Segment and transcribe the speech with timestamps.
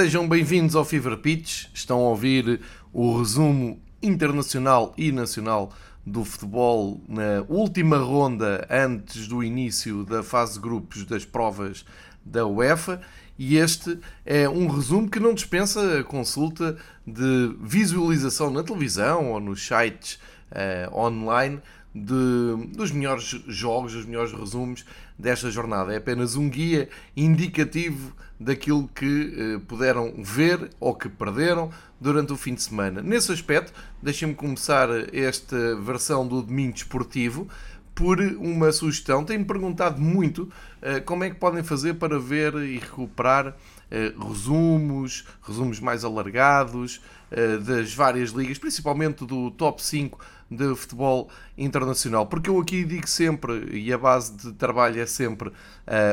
[0.00, 1.66] Sejam bem-vindos ao Fever Pitch.
[1.74, 5.74] Estão a ouvir o resumo internacional e nacional
[6.06, 11.84] do futebol na última ronda antes do início da fase de grupos das provas
[12.24, 13.02] da UEFA.
[13.38, 19.38] E este é um resumo que não dispensa a consulta de visualização na televisão ou
[19.38, 20.18] nos sites
[20.50, 21.60] uh, online
[21.94, 24.82] de, dos melhores jogos, dos melhores resumos
[25.20, 25.92] desta jornada.
[25.92, 32.36] É apenas um guia indicativo daquilo que eh, puderam ver ou que perderam durante o
[32.36, 33.02] fim de semana.
[33.02, 37.46] Nesse aspecto, deixem-me começar esta versão do Domingo Desportivo
[37.94, 39.24] por uma sugestão.
[39.24, 43.54] Têm-me perguntado muito eh, como é que podem fazer para ver e recuperar
[43.90, 50.18] eh, resumos, resumos mais alargados eh, das várias ligas, principalmente do top 5
[50.50, 52.26] de futebol internacional.
[52.26, 55.54] Porque eu aqui digo sempre, e a base de trabalho é sempre uh,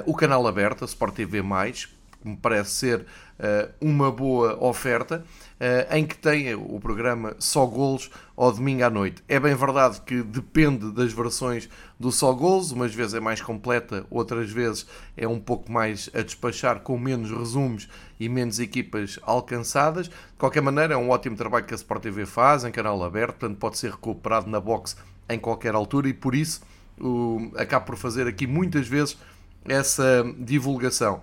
[0.06, 5.24] o canal aberto, a Sport TV, que me parece ser uh, uma boa oferta.
[5.58, 9.24] Uh, em que tem o programa Só Golos ao domingo à noite.
[9.28, 11.68] É bem verdade que depende das versões
[12.00, 14.86] do Só Golos, umas vezes é mais completa, outras vezes
[15.18, 20.08] é um pouco mais a despachar com menos resumos e menos equipas alcançadas.
[20.08, 23.40] De qualquer maneira, é um ótimo trabalho que a Sport TV faz em canal aberto,
[23.40, 24.96] portanto pode ser recuperado na box
[25.28, 26.62] em qualquer altura e por isso
[27.00, 29.18] o, acabo por fazer aqui muitas vezes
[29.66, 31.22] essa divulgação.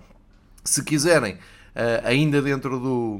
[0.63, 1.37] Se quiserem eh,
[2.03, 3.19] ainda dentro do,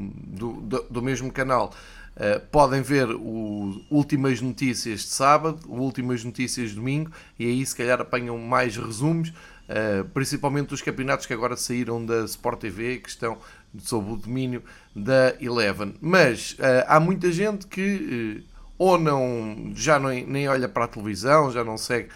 [0.61, 1.73] do, do mesmo canal.
[2.15, 7.65] Uh, podem ver o Últimas Notícias de sábado, o Últimas Notícias de domingo, e aí
[7.65, 12.99] se calhar apanham mais resumos, uh, principalmente dos campeonatos que agora saíram da Sport TV,
[12.99, 13.37] que estão
[13.79, 14.63] sob o domínio
[14.95, 15.93] da Eleven.
[15.99, 18.45] Mas uh, há muita gente que
[18.77, 22.09] ou não já não, nem olha para a televisão, já não segue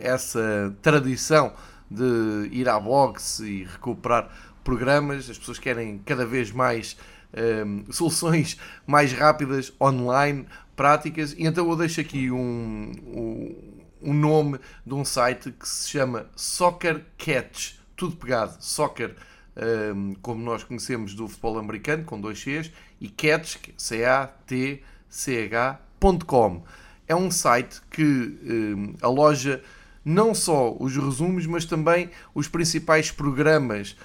[0.00, 1.52] essa tradição
[1.88, 4.28] de ir à boxe e recuperar
[4.64, 6.96] programas, as pessoas querem cada vez mais
[7.66, 13.54] um, soluções mais rápidas, online, práticas, e então eu deixo aqui um, um,
[14.02, 19.14] um nome de um site que se chama Soccer Catch, tudo pegado, soccer,
[19.94, 24.84] um, como nós conhecemos do futebol americano, com dois Cs, e Catch, C-A-T-C-H.com.
[27.06, 29.62] É um site que um, aloja
[30.04, 33.96] não só os resumos, mas também os principais programas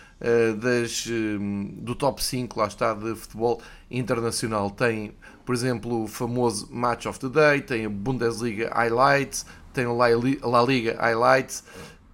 [0.56, 1.40] das, uh,
[1.78, 4.70] do top 5, lá está, de futebol internacional.
[4.70, 5.14] Tem,
[5.46, 10.64] por exemplo, o famoso Match of the Day, tem a Bundesliga Highlights, tem o La
[10.64, 11.64] Liga Highlights,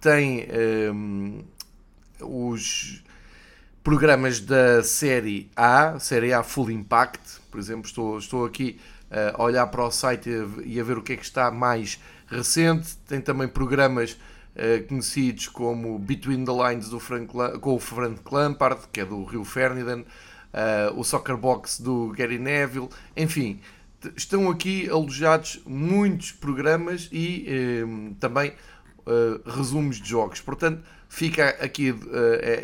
[0.00, 0.46] tem
[0.92, 1.42] um,
[2.20, 3.02] eh, os
[3.82, 8.78] programas da Série A, Série A Full Impact, por exemplo, estou, estou aqui
[9.36, 10.28] a olhar para o site
[10.64, 14.16] e a ver o que é que está mais recente, tem também programas
[14.88, 19.44] conhecidos como Between the Lines do Frank, com o Frank Lampard, que é do Rio
[19.44, 23.60] Ferdinand, uh, o Soccer Box do Gary Neville, enfim,
[24.16, 27.46] estão aqui alojados muitos programas e
[27.84, 28.54] uh, também
[29.46, 30.40] resumos de jogos.
[30.40, 31.94] Portanto, fica aqui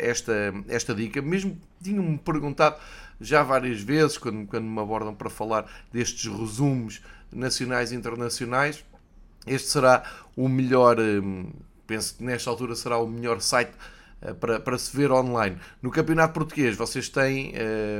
[0.01, 1.21] esta, esta dica.
[1.21, 2.75] Mesmo tinham-me perguntado
[3.21, 7.01] já várias vezes, quando, quando me abordam para falar destes resumos
[7.31, 8.83] nacionais e internacionais,
[9.47, 10.03] este será
[10.35, 10.97] o melhor,
[11.87, 13.71] penso que nesta altura será o melhor site
[14.21, 15.57] eh, para, para se ver online.
[15.81, 17.53] No Campeonato Português, vocês têm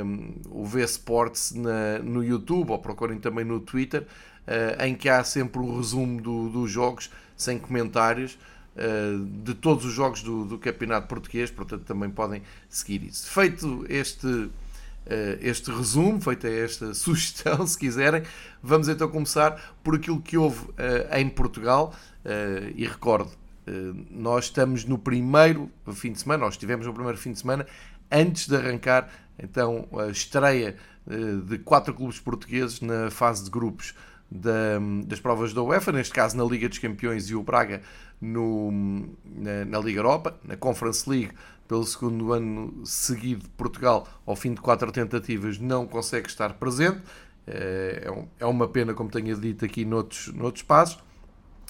[0.04, 5.08] um, o V Sports na, no YouTube, ou procurem também no Twitter, uh, em que
[5.08, 8.38] há sempre o resumo do, dos jogos, sem comentários,
[8.76, 13.30] uh, de todos os jogos do, do Campeonato Português, portanto também podem seguir isso.
[13.30, 14.50] Feito este
[15.06, 18.22] eh, este resumo, feita esta sugestão, se quiserem.
[18.62, 21.94] Vamos então começar por aquilo que houve uh, em Portugal.
[22.24, 23.43] Uh, e recordo, uh,
[24.10, 27.66] nós estamos no primeiro fim de semana, nós estivemos no primeiro fim de semana,
[28.10, 29.08] antes de arrancar
[29.38, 30.76] então a estreia
[31.46, 33.94] de quatro clubes portugueses na fase de grupos
[34.30, 37.82] da, das provas da UEFA, neste caso na Liga dos Campeões e o Braga
[38.20, 38.70] no,
[39.24, 41.32] na, na Liga Europa, na Conference League
[41.68, 47.00] pelo segundo ano seguido, Portugal, ao fim de quatro tentativas, não consegue estar presente.
[47.46, 50.98] É, é, é uma pena, como tenho dito aqui noutros, noutros passos,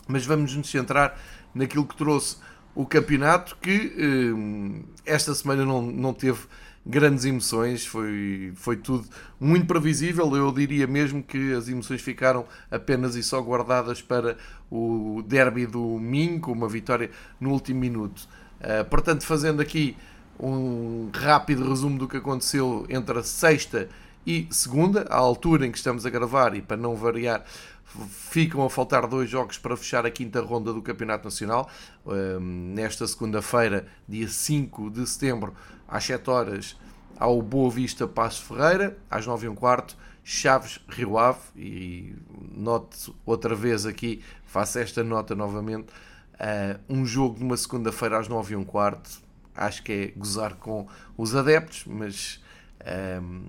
[0.09, 1.19] mas vamos nos centrar
[1.55, 2.37] naquilo que trouxe
[2.75, 3.95] o campeonato, que
[4.35, 6.41] hum, esta semana não, não teve
[6.87, 9.07] grandes emoções, foi, foi tudo
[9.41, 10.35] muito previsível.
[10.37, 14.37] Eu diria mesmo que as emoções ficaram apenas e só guardadas para
[14.71, 17.11] o derby do Minho, com uma vitória
[17.41, 18.29] no último minuto.
[18.61, 19.97] Eh, portanto, fazendo aqui
[20.39, 23.89] um rápido resumo do que aconteceu entre a sexta
[24.27, 27.45] e segunda, à altura em que estamos a gravar, e para não variar,
[28.09, 31.69] ficam a faltar dois jogos para fechar a quinta ronda do Campeonato Nacional.
[32.07, 35.55] Ehm, nesta segunda-feira, dia 5 de setembro,
[35.87, 36.77] às 7 horas,
[37.19, 42.17] ao Boa Vista Passo Ferreira, às 9 h um quarto, Chaves Rio Ave, e
[42.53, 45.89] note outra vez aqui, faço esta nota novamente,
[46.35, 49.23] uh, um jogo de uma segunda-feira às 9 h um quarto,
[49.55, 50.87] acho que é gozar com
[51.17, 52.43] os adeptos, mas
[53.23, 53.45] um,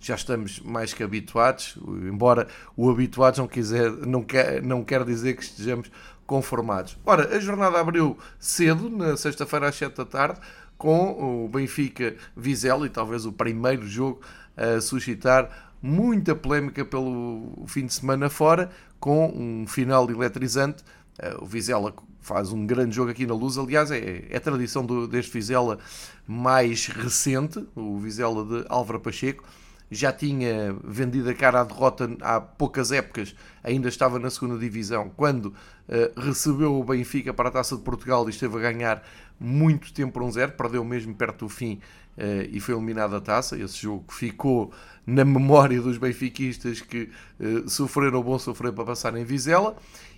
[0.00, 2.46] já estamos mais que habituados, embora
[2.76, 5.90] o habituados não, quiser, não, quer, não quer dizer que estejamos
[6.26, 6.96] conformados.
[7.04, 10.40] Ora, a jornada abriu cedo, na sexta-feira às 7 da tarde,
[10.76, 14.20] com o Benfica Vizela e talvez o primeiro jogo
[14.56, 20.84] a suscitar muita polémica pelo fim de semana fora, com um final eletrizante.
[21.18, 23.56] Eh, o Vizela faz um grande jogo aqui na Luz.
[23.56, 25.78] Aliás, é, é tradição do, deste Vizela
[26.26, 29.44] mais recente, o Vizela de Álvaro Pacheco.
[29.90, 35.10] Já tinha vendido a cara à derrota há poucas épocas, ainda estava na segunda divisão,
[35.16, 39.02] quando uh, recebeu o Benfica para a Taça de Portugal e esteve a ganhar
[39.40, 41.80] muito tempo por um zero, perdeu mesmo perto do fim
[42.18, 43.56] uh, e foi eliminado a taça.
[43.56, 44.72] Esse jogo ficou
[45.06, 47.08] na memória dos benfiquistas que
[47.40, 49.74] uh, sofreram o bom sofrer para passar em Vizela.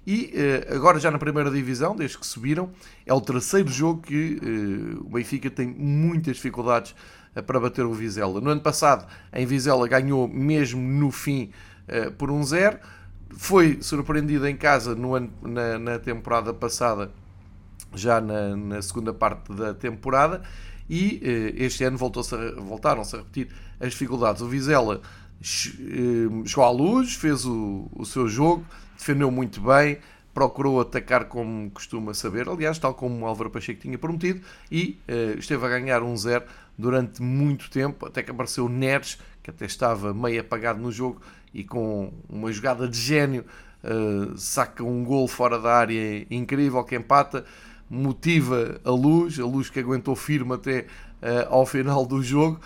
[0.06, 0.32] E
[0.74, 2.70] agora, já na primeira divisão, desde que subiram,
[3.04, 4.40] é o terceiro jogo que
[4.98, 6.94] o Benfica tem muitas dificuldades
[7.46, 8.40] para bater o Vizela.
[8.40, 11.50] No ano passado, em Vizela, ganhou mesmo no fim
[12.18, 12.78] por um zero.
[13.30, 17.10] Foi surpreendido em casa no ano, na, na temporada passada,
[17.94, 20.42] já na, na, segunda parte da temporada.
[20.88, 21.20] E
[21.56, 23.48] este ano voltaram-se a repetir
[23.78, 24.42] as dificuldades.
[24.42, 25.00] O Vizela
[25.40, 28.64] chegou à luz, fez o, o seu jogo
[29.00, 29.98] defendeu muito bem,
[30.32, 35.38] procurou atacar como costuma saber, aliás, tal como o Álvaro Pacheco tinha prometido, e uh,
[35.38, 36.44] esteve a ganhar um zero
[36.80, 41.20] durante muito tempo, até que apareceu o Neres, que até estava meio apagado no jogo,
[41.52, 43.44] e com uma jogada de gênio
[43.84, 47.44] uh, saca um gol fora da área incrível que empata,
[47.88, 50.86] motiva a luz, a luz que aguentou firme até
[51.22, 52.60] uh, ao final do jogo,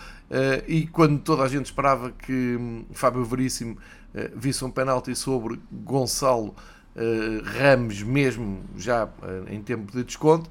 [0.67, 3.77] e quando toda a gente esperava que um, Fábio Veríssimo
[4.35, 6.57] visse um penalti sobre Gonçalo
[7.45, 9.09] Ramos, mesmo já
[9.49, 10.51] em tempo de desconto.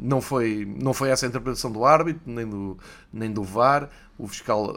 [0.00, 2.78] Não, foi, não foi essa a interpretação do árbitro, nem do,
[3.12, 3.90] nem do VAR.
[4.18, 4.74] O fiscal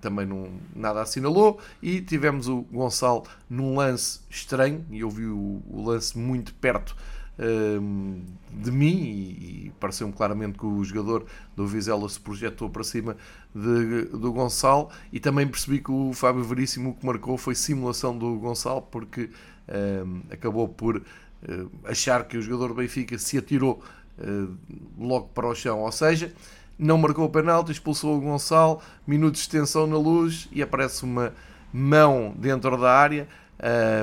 [0.00, 1.58] também não, nada assinalou.
[1.82, 6.94] E tivemos o Gonçalo num lance estranho, e eu vi o, o lance muito perto
[8.50, 13.14] de mim e, pareceu-me claramente que o jogador do Vizela se projetou para cima
[13.54, 18.36] de, do Gonçalo e também percebi que o Fábio Veríssimo que marcou foi simulação do
[18.38, 19.30] Gonçalo porque
[20.30, 21.02] acabou por uh,
[21.84, 23.82] achar que o jogador do Benfica se atirou
[24.18, 24.56] uh,
[24.98, 26.32] logo para o chão, ou seja,
[26.78, 31.32] não marcou o penalti, expulsou o Gonçalo, minutos de extensão na luz e aparece uma
[31.72, 33.28] mão dentro da área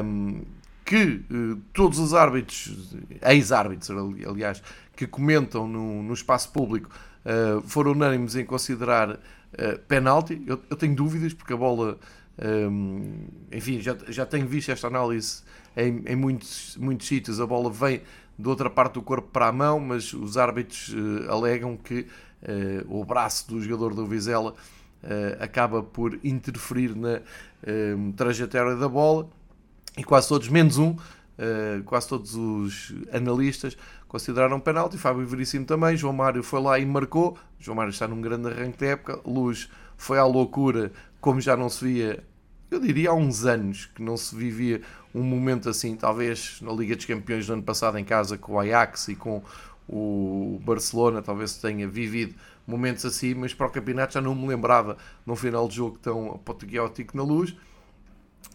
[0.04, 0.42] um,
[0.86, 3.90] que uh, todos os árbitros, ex-árbitros,
[4.28, 4.62] aliás,
[4.96, 6.90] que comentam no, no espaço público
[7.68, 9.18] foram unânimes em considerar
[9.88, 10.44] penalti.
[10.46, 11.98] Eu, eu, tenho dúvidas porque a bola,
[12.70, 15.42] um, enfim, já, já tenho visto esta análise
[15.76, 17.40] em, em muitos, muitos sítios.
[17.40, 18.02] A bola vem
[18.38, 22.08] de outra parte do corpo para a mão, mas os árbitros uh, alegam que
[22.90, 24.54] o braço do jogador do Vizela
[25.40, 27.22] acaba por interferir na
[28.18, 29.30] trajetória da bola
[29.98, 33.78] e quase todos, menos um, uh, quase todos os analistas
[34.08, 34.98] consideraram penalti.
[34.98, 35.96] Fábio Veríssimo também.
[35.96, 37.38] João Mário foi lá e marcou.
[37.60, 39.20] João Mário está num grande arranque de época.
[39.26, 42.24] Luz foi à loucura, como já não se via,
[42.74, 44.82] eu diria há uns anos, que não se vivia
[45.14, 45.96] um momento assim.
[45.96, 49.42] Talvez na Liga dos Campeões do ano passado, em casa com o Ajax e com
[49.88, 54.98] o Barcelona, talvez tenha vivido momentos assim, mas para o campeonato já não me lembrava
[55.26, 57.56] num final de jogo tão apoteótico na luz.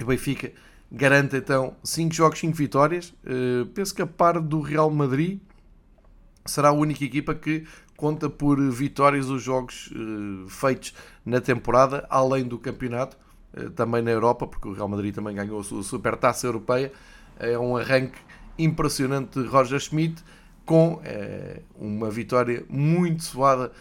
[0.00, 0.52] O Benfica
[0.90, 3.14] garante então 5 jogos, 5 vitórias.
[3.24, 5.38] Uh, penso que a par do Real Madrid
[6.46, 7.64] será a única equipa que
[7.96, 10.94] conta por vitórias os jogos uh, feitos
[11.24, 13.16] na temporada, além do campeonato,
[13.74, 16.92] também na Europa, porque o Real Madrid também ganhou a sua supertaça europeia.
[17.38, 18.18] É um arranque
[18.58, 20.22] impressionante de Roger Schmidt,
[20.64, 21.00] com
[21.78, 23.72] uma vitória muito suada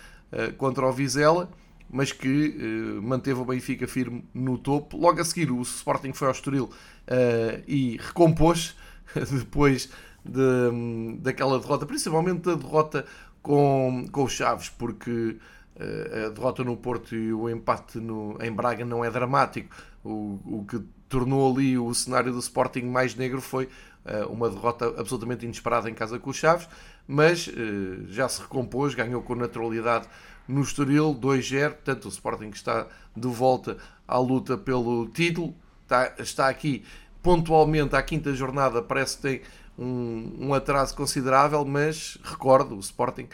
[0.57, 1.50] contra o Vizela
[1.89, 4.97] mas que uh, manteve o Benfica firme no topo.
[4.97, 6.69] Logo a seguir, o Sporting foi ao Estoril
[7.65, 8.75] e recompôs
[9.31, 9.89] depois
[10.24, 13.05] de, daquela derrota, principalmente da derrota
[13.41, 15.38] com, com os Chaves, porque
[16.25, 19.75] a derrota no Porto e o empate no, em Braga não é dramático.
[20.03, 23.69] O, o que tornou ali o cenário do Sporting mais negro foi
[24.29, 26.69] uma derrota absolutamente inesperada em casa com os Chaves,
[27.05, 27.50] mas
[28.07, 30.07] já se recompôs, ganhou com naturalidade
[30.48, 35.53] no Estoril 2-0, portanto o Sporting está de volta à luta pelo título,
[35.84, 36.86] está, está aqui
[37.22, 39.41] pontualmente à quinta jornada, parece que tem
[39.77, 43.27] um, um atraso considerável, mas recordo, o Sporting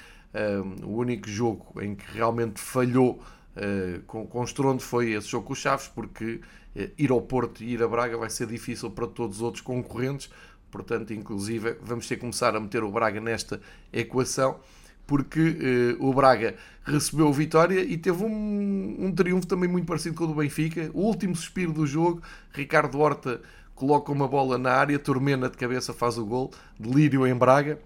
[0.83, 3.21] O único jogo em que realmente falhou
[3.55, 6.41] uh, com, com estrondo foi esse jogo com os Chaves, porque
[6.75, 9.61] uh, ir ao Porto e ir a Braga vai ser difícil para todos os outros
[9.61, 10.29] concorrentes.
[10.71, 13.61] Portanto, inclusive, vamos ter que começar a meter o Braga nesta
[13.91, 14.59] equação,
[15.05, 20.15] porque uh, o Braga recebeu o Vitória e teve um, um triunfo também muito parecido
[20.15, 20.89] com o do Benfica.
[20.93, 22.21] O último suspiro do jogo,
[22.51, 23.41] Ricardo Horta
[23.75, 27.79] coloca uma bola na área, Tormena de cabeça faz o gol, delírio em Braga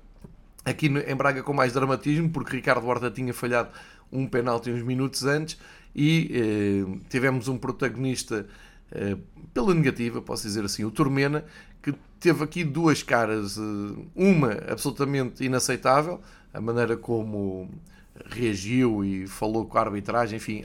[0.71, 3.69] aqui em Braga com mais dramatismo, porque Ricardo Horta tinha falhado
[4.11, 5.57] um penalti uns minutos antes
[5.95, 8.45] e eh, tivemos um protagonista
[8.91, 9.17] eh,
[9.53, 11.43] pela negativa, posso dizer assim, o Turmena,
[11.81, 13.61] que teve aqui duas caras, eh,
[14.15, 16.21] uma absolutamente inaceitável,
[16.53, 17.69] a maneira como
[18.25, 20.63] reagiu e falou com a arbitragem, enfim,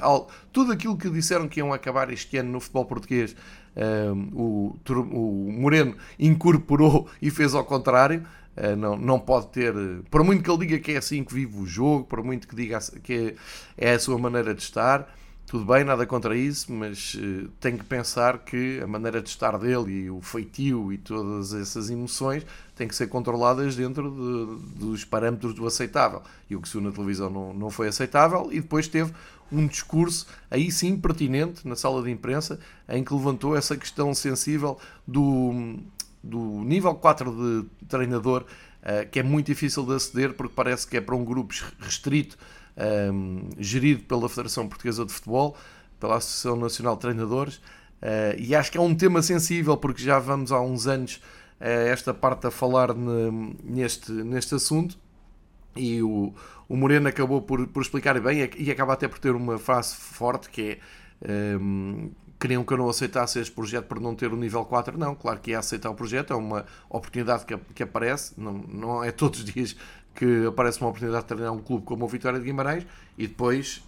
[0.52, 3.36] tudo aquilo que disseram que iam acabar este ano no futebol português,
[3.74, 8.24] eh, o, o Moreno incorporou e fez ao contrário.
[8.56, 9.74] Eh, não, não pode ter,
[10.10, 12.54] por muito que ele diga que é assim que vive o jogo, por muito que
[12.54, 13.34] diga que
[13.76, 15.08] é a sua maneira de estar,
[15.46, 19.58] tudo bem, nada contra isso, mas uh, tem que pensar que a maneira de estar
[19.58, 25.04] dele e o feitio e todas essas emoções têm que ser controladas dentro de, dos
[25.04, 26.22] parâmetros do aceitável.
[26.48, 29.12] E o que se viu na televisão não, não foi aceitável, e depois teve
[29.50, 34.78] um discurso, aí sim pertinente, na sala de imprensa, em que levantou essa questão sensível
[35.06, 35.76] do,
[36.22, 38.44] do nível 4 de treinador,
[38.82, 42.38] uh, que é muito difícil de aceder porque parece que é para um grupo restrito,
[42.76, 45.56] ehm, gerido pela Federação Portuguesa de Futebol,
[45.98, 50.18] pela Associação Nacional de Treinadores, uh, e acho que é um tema sensível porque já
[50.18, 51.20] vamos há uns anos
[51.64, 54.98] esta parte a falar ne, neste, neste assunto.
[55.76, 56.34] E o,
[56.68, 60.50] o Moreno acabou por, por explicar bem e acaba até por ter uma frase forte
[60.50, 60.78] que
[61.22, 62.10] é um, ehm,
[62.42, 64.98] queriam que eu não aceitasse este projeto por não ter o nível 4.
[64.98, 69.04] Não, claro que é aceitar o projeto, é uma oportunidade que, que aparece, não, não
[69.04, 69.76] é todos os dias
[70.12, 72.84] que aparece uma oportunidade de treinar um clube como o Vitória de Guimarães.
[73.16, 73.84] E depois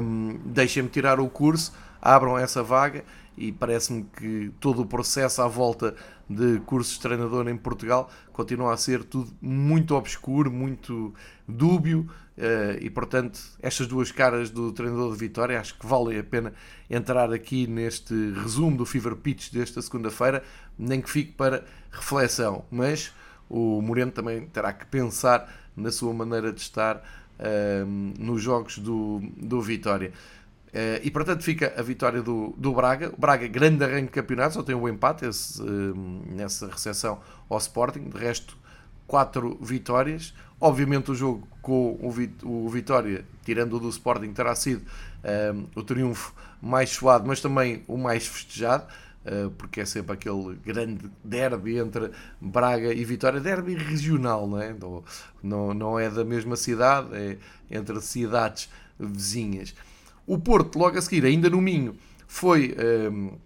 [0.00, 3.04] um, deixem-me tirar o curso, abram essa vaga
[3.36, 5.96] e parece-me que todo o processo à volta
[6.30, 11.12] de cursos de treinador em Portugal continua a ser tudo muito obscuro, muito
[11.48, 16.24] dúbio eh, e portanto estas duas caras do treinador de Vitória acho que vale a
[16.24, 16.52] pena
[16.88, 20.42] entrar aqui neste resumo do Fever Pitch desta segunda-feira,
[20.78, 23.12] nem que fique para reflexão, mas
[23.48, 25.46] o Moreno também terá que pensar
[25.76, 27.86] na sua maneira de estar uh,
[28.18, 30.12] nos jogos do, do Vitória.
[30.68, 33.12] Uh, e portanto fica a vitória do, do Braga.
[33.14, 35.94] O Braga, grande arranque de campeonato, só tem um empate esse, uh,
[36.26, 38.08] nessa recepção ao Sporting.
[38.08, 38.56] De resto,
[39.06, 40.32] quatro vitórias.
[40.64, 45.68] Obviamente, o jogo com o, Vit o Vitória, tirando o do Sporting, terá sido uh,
[45.74, 48.86] o triunfo mais suado, mas também o mais festejado.
[49.58, 54.74] porque é sempre aquele grande derby entre Braga e Vitória, derby regional, não é?
[55.42, 57.38] Não, não é da mesma cidade, é
[57.68, 59.74] entre cidades vizinhas.
[60.26, 61.96] O Porto, logo a seguir, ainda no Minho,
[62.28, 63.38] foi um, ehm,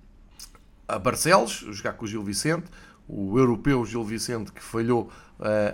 [0.87, 2.67] a Barcelos, jogar com o Gil Vicente,
[3.09, 5.11] o europeu Gil Vicente que falhou uh,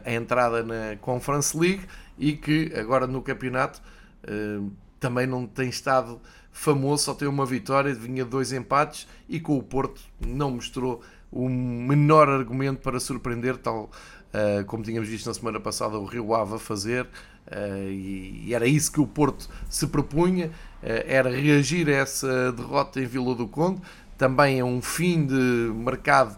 [0.05, 1.87] a entrada na Conference League
[2.19, 3.81] e que agora no campeonato
[4.25, 6.21] uh, também não tem estado
[6.53, 11.49] famoso, só tem uma vitória, vinha dois empates e com o Porto não mostrou o
[11.49, 13.85] menor argumento para surpreender, tal
[14.33, 18.55] uh, como tínhamos visto na semana passada o Rio Ave a fazer, uh, e, e,
[18.55, 20.51] era isso que o Porto se propunha, uh,
[20.83, 23.81] era reagir a essa derrota em Vila do Conde,
[24.19, 26.37] também é um fim de mercado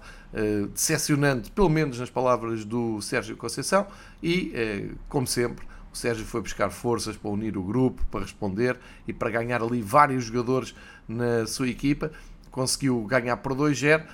[0.72, 3.86] decepcionante, pelo menos nas palavras do Sérgio Conceição,
[4.22, 8.76] e, como sempre, o Sérgio foi buscar forças para unir o grupo, para responder
[9.06, 10.74] e para ganhar ali vários jogadores
[11.06, 12.10] na sua equipa.
[12.50, 14.04] Conseguiu ganhar por 2-0,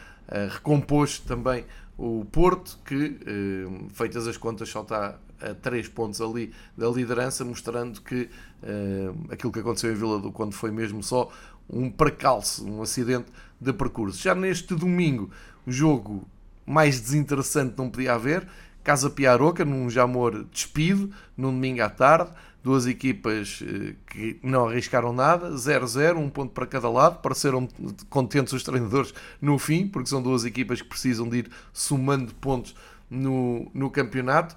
[0.50, 1.64] recompôs também
[2.00, 7.44] o Porto, que, eh, feitas as contas, só está a 3 pontos ali da liderança,
[7.44, 8.30] mostrando que
[8.62, 11.30] eh, aquilo que aconteceu em Vila do Conde foi mesmo só
[11.68, 13.26] um percalço, um acidente
[13.60, 14.18] de percurso.
[14.22, 15.30] Já neste domingo,
[15.66, 16.26] jogo
[16.66, 18.46] mais desinteressante não podia haver.
[18.82, 22.30] Casa Piaroca, num Jamor despido, num domingo à tarde
[22.62, 27.68] duas equipas eh, que não arriscaram nada, 0-0, um ponto para cada lado, pareceram
[28.08, 32.74] contentes os treinadores no fim, porque são duas equipas que precisam de ir somando pontos
[33.08, 34.56] no, no campeonato.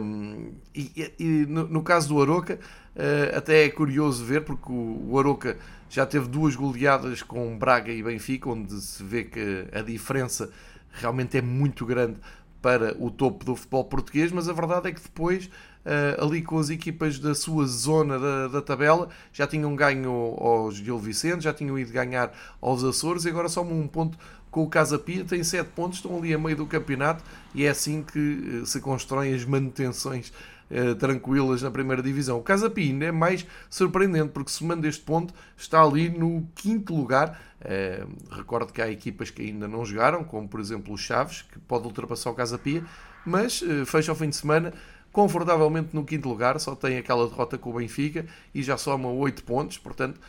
[0.00, 2.60] Um, e, e no, no, caso do Aroca,
[2.94, 5.56] uh, até é curioso ver, porque o, o Aroca
[5.88, 10.50] já teve duas goleadas com Braga e Benfica, onde se vê que a diferença
[10.92, 12.16] realmente é muito grande
[12.60, 15.48] para o topo do futebol português, mas a verdade é que depois
[15.86, 19.08] uh, ali com as equipas da sua zona da, da tabela.
[19.32, 23.62] Já tinham ganho aos Gil Vicente, já tinham ido ganhar aos Açores e agora só
[23.62, 24.18] um ponto
[24.50, 25.24] com o Casa Pia.
[25.24, 27.22] Tem 7 pontos, estão ali a meio do campeonato
[27.54, 30.32] e é assim que uh, se constroem as manutenções
[30.68, 32.38] Uh, tranquilas na primeira divisão.
[32.38, 36.46] O Casa Pia ainda é mais surpreendente, porque se manda este ponto, está ali no
[36.54, 37.40] quinto lugar.
[37.60, 41.58] Uh, recordo que há equipas que ainda não jogaram, como por exemplo o Chaves, que
[41.60, 42.84] pode ultrapassar o Casa Pia,
[43.24, 44.72] mas uh, fecha o fim de semana
[45.16, 49.44] confortavelmente no quinto lugar, só tem aquela derrota com o Benfica e já soma 8
[49.44, 50.20] pontos, portanto,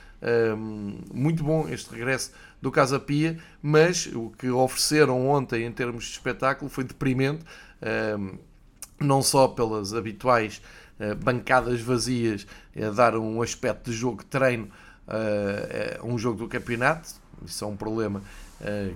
[0.56, 6.06] um, muito bom este regresso do Casa Pia, mas o que ofereceram ontem em termos
[6.06, 7.44] de espetáculo foi deprimente,
[8.18, 8.38] um,
[9.00, 10.62] não só pelas habituais
[11.00, 14.66] uh, bancadas vazias a dar um aspecto de jogo de treino
[15.08, 17.10] uh, a um jogo do campeonato,
[17.46, 18.22] isso é um problema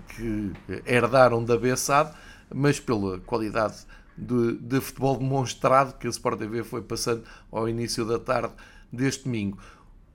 [0.08, 0.52] que
[0.88, 2.12] herdaram da Bessade,
[2.52, 3.86] mas pela qualidade
[4.18, 8.54] de, de futebol demonstrado que a Sport TV foi passando ao início da tarde
[8.92, 9.58] deste domingo.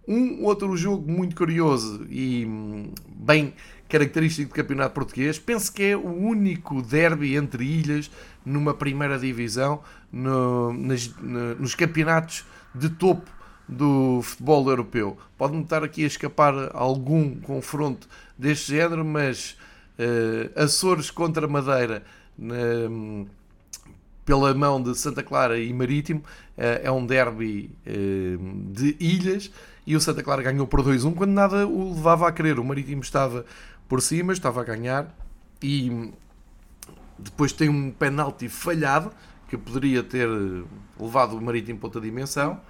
[0.07, 3.55] Um outro jogo muito curioso e hum, bem
[3.89, 8.11] característico do campeonato português, penso que é o único derby entre ilhas
[8.45, 9.81] numa primeira divisão,
[10.13, 12.45] no, nas, no, nos campeonatos
[12.75, 13.31] de topo
[13.69, 15.17] do futebol europeu.
[15.37, 18.09] Pode-me estar aqui a escapar algum confronto
[18.39, 19.57] deste género, mas
[19.99, 22.05] uh, Açores contra Madeira.
[22.39, 23.27] Uh,
[24.27, 26.23] pela mão de Santa Clara e Marítimo.
[26.59, 28.37] Eh, é um derby eh,
[28.73, 29.51] de ilhas
[29.87, 32.59] e o Santa Clara ganhou por 2-1 quando nada o levava a querer.
[32.59, 33.45] O Marítimo estava
[33.88, 35.14] por cima, estava a ganhar
[35.62, 36.12] e
[37.19, 39.12] depois tem um penalti falhado
[39.49, 40.29] que poderia ter
[40.99, 42.61] levado o Marítimo para outra dimensão.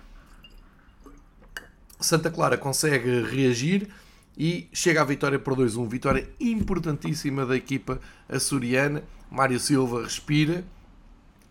[1.99, 3.89] Santa Clara consegue reagir
[4.37, 5.89] e chega à vitória por 2-1.
[5.89, 7.99] Vitória importantíssima da equipa
[8.29, 9.03] açoriana.
[9.31, 10.63] Mário Silva respira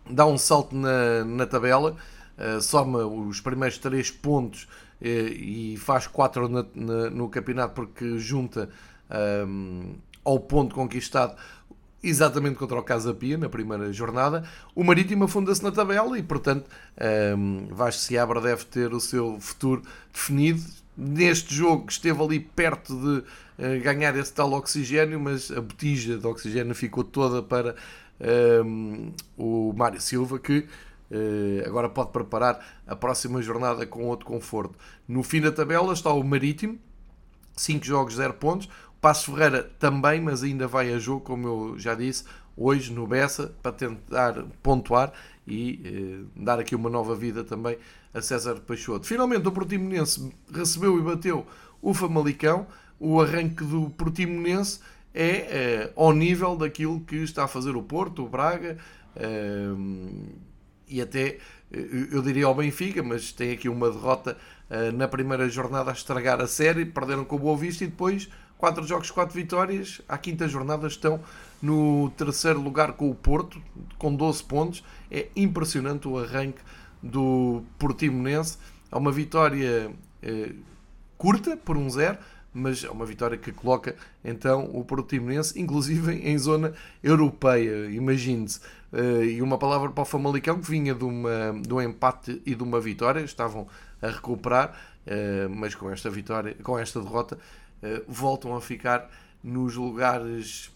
[0.08, 1.96] dá um salto na, na tabela,
[2.38, 4.68] uh, soma os primeiros 3 pontos
[5.00, 8.68] e faz 4 na, na, no campeonato porque junta
[9.10, 11.36] um, ehm, ao ponto conquistado
[12.02, 14.44] exatamente contra o Casa Pia na primeira jornada.
[14.74, 19.38] O Marítimo afunda-se na tabela e, portanto, um, ehm, Vasco Seabra deve ter o seu
[19.40, 19.82] futuro
[20.12, 20.62] definido.
[20.96, 26.26] Neste jogo esteve ali perto de uh, ganhar esse tal oxigênio, mas a botija de
[26.26, 27.74] oxigênio ficou toda para
[28.64, 30.66] um, o Mário Silva, que
[31.66, 34.76] agora pode preparar a próxima jornada com outro conforto.
[35.06, 36.78] No fim da tabela está o Marítimo,
[37.56, 38.66] 5 jogos, 0 pontos.
[38.66, 42.24] O Passo Ferreira também, mas ainda vai a jogo, como eu já disse,
[42.56, 45.12] hoje no Bessa, para tentar pontuar
[45.46, 47.78] e uh, dar aqui uma nova vida também
[48.12, 49.06] a César Peixoto.
[49.06, 51.46] Finalmente o Portimonense recebeu e bateu
[51.82, 52.66] o Famalicão.
[52.98, 54.80] O arranque do Portimonense
[55.12, 58.78] é, é ao nível daquilo que está a fazer o Porto, o Braga
[59.14, 59.68] é,
[60.88, 61.38] e até
[61.72, 64.36] eh, eu diria ao Benfica, mas tem aqui uma derrota
[64.68, 68.28] é, na primeira jornada a estragar a série, perderam com o Boa Vista e depois
[68.58, 70.00] quatro jogos, quatro vitórias.
[70.08, 71.20] À quinta jornada estão
[71.62, 73.60] no terceiro lugar com o Porto,
[73.98, 74.84] com 12 pontos.
[75.10, 76.60] É impressionante o arranque
[77.02, 78.58] do Portimonense.
[78.90, 79.90] É uma vitória
[80.22, 80.52] é,
[81.16, 82.18] curta, por um zero,
[82.52, 83.94] mas é uma vitória que coloca
[84.24, 86.72] então o Portimonense, inclusive em zona
[87.02, 88.60] europeia, imagine-se.
[88.92, 92.54] Uh, e uma palavra para o Famalicão, que vinha de, uma, de um empate e
[92.54, 93.66] de uma vitória, estavam
[94.00, 99.10] a recuperar, uh, mas com esta vitória, com esta derrota, uh, voltam a ficar
[99.42, 100.70] nos lugares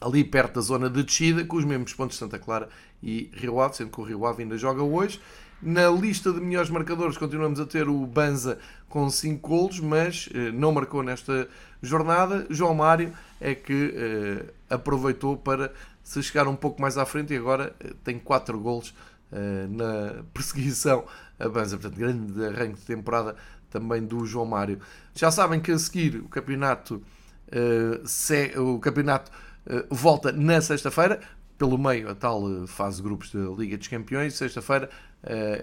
[0.00, 2.68] ali perto da zona de descida, com os mesmos pontos de Santa Clara
[3.02, 5.20] e Rio Ave, sendo que o Rio Ave ainda joga hoje.
[5.60, 10.72] Na lista de melhores marcadores continuamos a ter o Banza com 5 golos, mas não
[10.72, 11.48] marcou nesta
[11.80, 12.44] jornada.
[12.50, 13.94] João Mário é que
[14.68, 18.94] aproveitou para se chegar um pouco mais à frente e agora eh, tem 4 golos
[19.32, 21.04] eh, na perseguição
[21.38, 21.78] a Banza.
[21.78, 23.34] Portanto, grande arranque de temporada
[23.70, 24.78] também do João Mário.
[25.14, 27.02] Já sabem que a seguir o campeonato,
[27.50, 29.32] eh, se, o campeonato
[29.66, 31.20] eh, volta na sexta-feira
[31.56, 34.90] pelo meio a tal fase de grupos da Liga dos Campeões, sexta-feira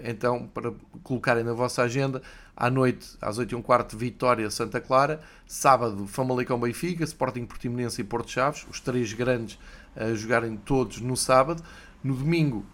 [0.04, 0.72] então, para
[1.02, 2.22] colocarem na vossa agenda,
[2.56, 8.04] à noite, às 8 h quarto, Vitória Santa Clara, sábado, Famalicão Benfica, Sporting Portimonense e
[8.04, 9.58] Porto Chaves, os três grandes
[9.96, 11.62] a jogarem todos no sábado.
[12.02, 12.64] No domingo,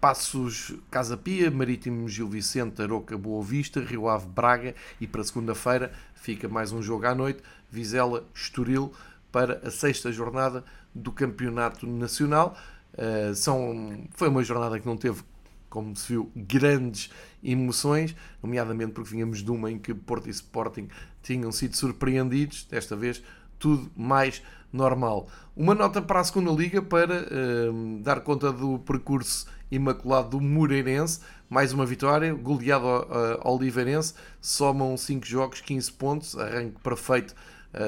[0.00, 5.92] Passos Casa Pia, Marítimo Gil Vicente, Aroca Boa Vista, Rio Ave Braga e para segunda-feira
[6.14, 8.92] fica mais um jogo à noite, Vizela Estoril
[9.32, 12.56] para a sexta jornada do Campeonato Nacional.
[12.92, 15.22] Uh, são, foi uma jornada que não teve
[15.74, 17.10] como se viu, grandes
[17.42, 20.88] emoções, nomeadamente porque vínhamos de uma em que Porto e Sporting
[21.20, 23.20] tinham sido surpreendidos, desta vez
[23.58, 25.28] tudo mais normal.
[25.56, 31.20] Uma nota para a segunda liga para uh, dar conta do percurso imaculado do Moreirense.
[31.48, 32.86] Mais uma vitória, goleado
[33.40, 37.34] ao Oliveirense, somam 5 jogos, 15 pontos, arranque perfeito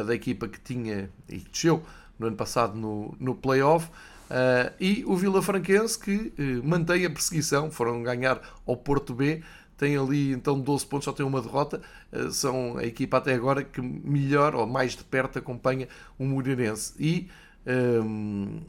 [0.07, 1.83] da equipa que tinha e desceu
[2.19, 3.89] no ano passado no, no playoff.
[4.27, 9.43] Uh, e o Vila Franquense que uh, mantém a perseguição, foram ganhar ao Porto B,
[9.77, 11.81] tem ali então 12 pontos, só tem uma derrota.
[12.13, 16.95] Uh, são a equipa até agora que melhor ou mais de perto acompanha o Moreirense.
[16.99, 17.29] E
[17.67, 18.61] um,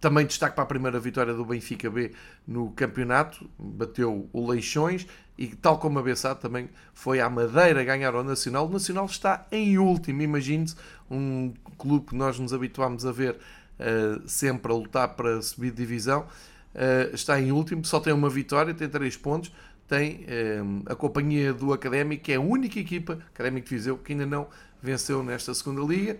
[0.00, 2.12] também destaque para a primeira vitória do Benfica B
[2.46, 8.14] no campeonato, bateu o Leixões e, tal como a Bessade, também foi à Madeira ganhar
[8.14, 8.66] ao Nacional.
[8.66, 10.74] O Nacional está em último, imagine-se,
[11.10, 13.36] um clube que nós nos habituámos a ver
[13.78, 16.26] uh, sempre a lutar para subir divisão.
[16.74, 19.52] Uh, está em último, só tem uma vitória, tem 3 pontos.
[19.90, 24.12] Tem uh, a companhia do Académico, que é a única equipa, Académico de Viseu, que
[24.12, 24.46] ainda não
[24.80, 26.16] venceu nesta segunda liga.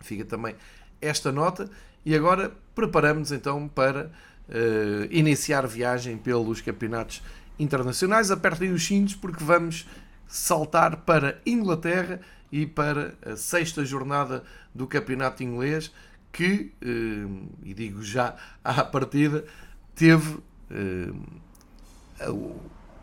[0.00, 0.54] Fica também
[0.98, 1.68] esta nota.
[2.06, 4.10] E agora preparamos então para
[5.10, 7.20] iniciar viagem pelos campeonatos
[7.58, 8.30] internacionais.
[8.30, 9.86] Apertem os cintos porque vamos
[10.26, 14.42] saltar para Inglaterra e para a sexta jornada
[14.74, 15.92] do campeonato inglês
[16.36, 19.44] que, eh, e digo já à partida,
[19.94, 20.38] teve,
[20.70, 21.10] eh,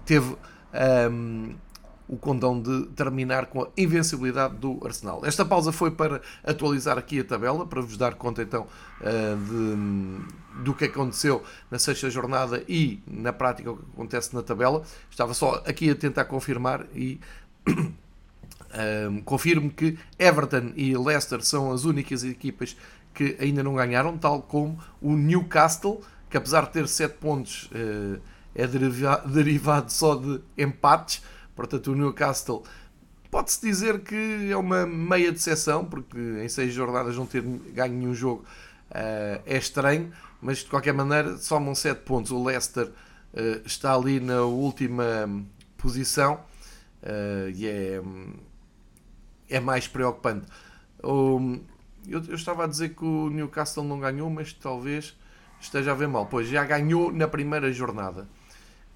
[0.05, 0.35] teve
[1.11, 1.55] um,
[2.07, 5.21] o condão de terminar com a invencibilidade do Arsenal.
[5.25, 8.67] Esta pausa foi para atualizar aqui a tabela, para vos dar conta então
[9.01, 14.43] eh, de, do que aconteceu na sexta jornada e na prática o que acontece na
[14.43, 14.83] tabela.
[15.09, 17.19] Estava só aqui a tentar confirmar e
[19.09, 22.75] um, confirmo que Everton e Leicester são as únicas equipas
[23.13, 28.19] que ainda não ganharam, tal como o Newcastle, que apesar de ter 7 pontos, eh,
[28.55, 31.23] é derivado só de empates.
[31.55, 32.63] Portanto, o Newcastle
[33.29, 38.13] pode-se dizer que é uma meia decepção, porque em 6 jornadas não ter ganho nenhum
[38.13, 38.45] jogo
[38.91, 40.11] eh, é estranho,
[40.41, 42.31] mas de qualquer maneira somam 7 pontos.
[42.31, 42.91] O Leicester
[43.33, 45.27] eh, está ali na última
[45.77, 46.39] posição
[47.53, 48.01] e é,
[49.49, 50.47] é mais preocupante.
[51.01, 51.59] Eu,
[52.07, 55.17] eu, estava a dizer que o Newcastle não ganhou, mas talvez
[55.59, 56.25] esteja a ver mal.
[56.25, 58.27] Pois já ganhou na primeira jornada.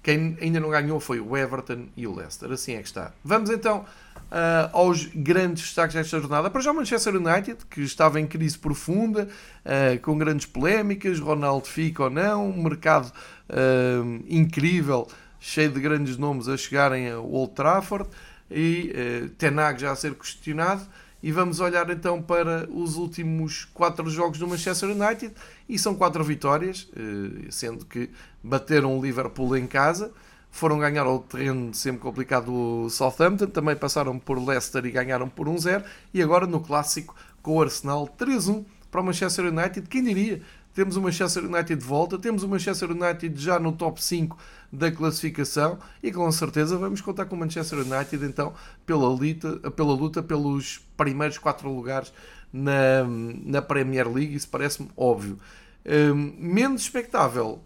[0.08, 2.50] Quem ainda não ganhou foi o Everton e o Leicester.
[2.50, 3.12] Assim é que está.
[3.22, 6.48] Vamos então uh, aos grandes destaques desta jornada.
[6.48, 9.28] Para já o Manchester United, que estava em crise profunda,
[9.66, 11.20] uh, com grandes polémicas.
[11.20, 12.48] Ronaldo fica ou não.
[12.48, 13.12] Um mercado
[13.50, 15.06] uh, incrível,
[15.38, 18.08] cheio de grandes nomes a chegarem ao Old Trafford.
[18.50, 20.88] E Tenag já a ser questionado
[21.22, 25.34] e vamos olhar então para os últimos quatro jogos do Manchester United
[25.68, 28.10] e são quatro vitórias, eh, sendo que
[28.42, 30.10] bateram o Liverpool em casa,
[30.50, 35.46] foram ganhar ao terreno sempre complicado o Southampton, também passaram por Leicester e ganharam por
[35.46, 40.40] 1-0 e agora no clássico com o Arsenal 3-1 para o Manchester United, quem diria?
[40.74, 44.38] Temos o Manchester United de volta, temos o Manchester United já no top 5
[44.72, 48.54] da classificação e com certeza vamos contar com o Manchester United então
[48.86, 52.12] pela luta, pela luta pelos primeiros quatro lugares
[52.52, 53.04] na,
[53.44, 55.38] na Premier League, isso parece-me óbvio.
[55.86, 57.62] Um, menos expectável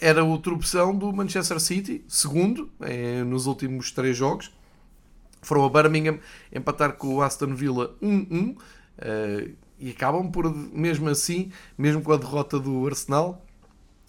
[0.00, 4.52] era o tropeção do Manchester City, segundo, eh, nos últimos três jogos.
[5.40, 6.18] Foram a Birmingham
[6.52, 8.56] empatar com o Aston Villa 1-1.
[8.96, 13.44] Uh, e acabam por, mesmo assim, mesmo com a derrota do Arsenal,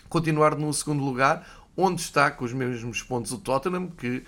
[0.08, 4.24] continuar no segundo lugar, onde está com os mesmos pontos o Tottenham, que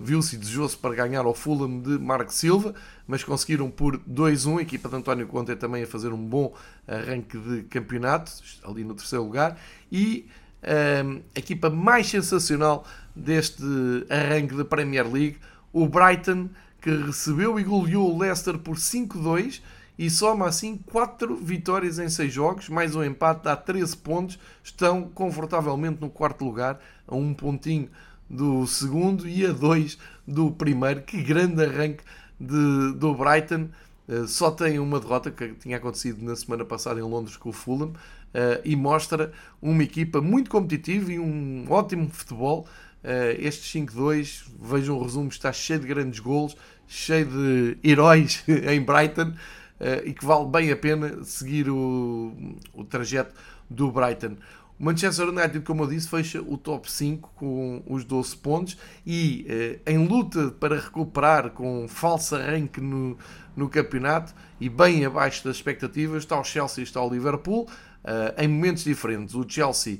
[0.00, 2.74] viu-se desejoso para ganhar ao Fulham de Marco Silva,
[3.06, 4.58] mas conseguiram por 2-1.
[4.58, 6.52] A equipa de António Conte também a fazer um bom
[6.86, 8.32] arranque de campeonato,
[8.64, 9.58] ali no terceiro lugar.
[9.90, 10.28] E
[10.62, 13.62] uh, a equipa mais sensacional deste
[14.08, 15.38] arranque da Premier League,
[15.72, 16.48] o Brighton,
[16.80, 19.60] que recebeu e goleou o Leicester por 5-2
[19.98, 25.02] e soma assim 4 vitórias em 6 jogos, mais um empate, dá 13 pontos, estão
[25.02, 27.90] confortavelmente no quarto lugar, a um pontinho
[28.30, 31.02] do segundo e a 2 do primeiro.
[31.02, 32.04] Que grande arranque
[32.38, 33.68] de, do Brighton!
[34.08, 37.52] Uh, só tem uma derrota que tinha acontecido na semana passada em Londres com o
[37.52, 42.66] Fulham uh, e mostra uma equipa muito competitiva e um ótimo futebol.
[43.02, 48.80] Uh, estes 5-2, vejam o resumo, está cheio de grandes golos, cheio de heróis em
[48.80, 49.34] Brighton.
[49.80, 52.34] Eh, e que vale bem a pena seguir o,
[52.74, 53.34] o trajeto
[53.68, 54.36] do Brighton.
[54.80, 59.92] Manchester United, como eu disse, fecha o top 5 com os 12 pontos e eh,
[59.92, 63.18] em luta para recuperar com falso arranque no,
[63.54, 67.68] no campeonato e bem abaixo das expectativas está o Chelsea e está o Liverpool
[68.02, 69.34] eh, em momentos diferentes.
[69.34, 69.98] O Chelsea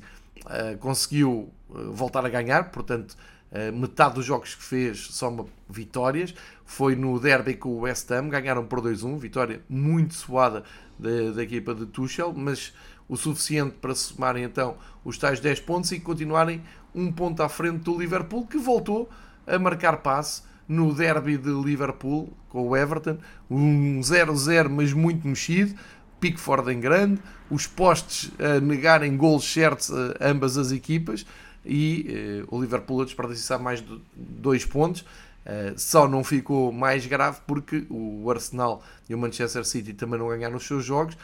[0.78, 3.14] conseguiu voltar a ganhar, portanto
[3.52, 6.34] eh, metade dos jogos que fez soma vitórias.
[6.64, 10.62] Foi no derby com o West Ham, ganharam por 2-1, vitória muito suada
[10.98, 12.72] da, da equipa de Tuchel, mas
[13.10, 16.62] o suficiente para somarem então os tais 10 pontos e continuarem
[16.94, 19.10] um ponto à frente do Liverpool, que voltou
[19.46, 23.18] a marcar passe no derby de Liverpool com o Everton,
[23.50, 25.74] um 0-0 mas muito mexido,
[26.20, 27.20] Pickford em grande,
[27.50, 31.26] os postes a negarem gols certos a ambas as equipas
[31.64, 35.04] e eh, o Liverpool a desperdiçar mais de dois pontos.
[35.40, 40.28] Uh, só não ficou mais grave porque o Arsenal e o Manchester City também não
[40.28, 41.16] ganharam os seus jogos.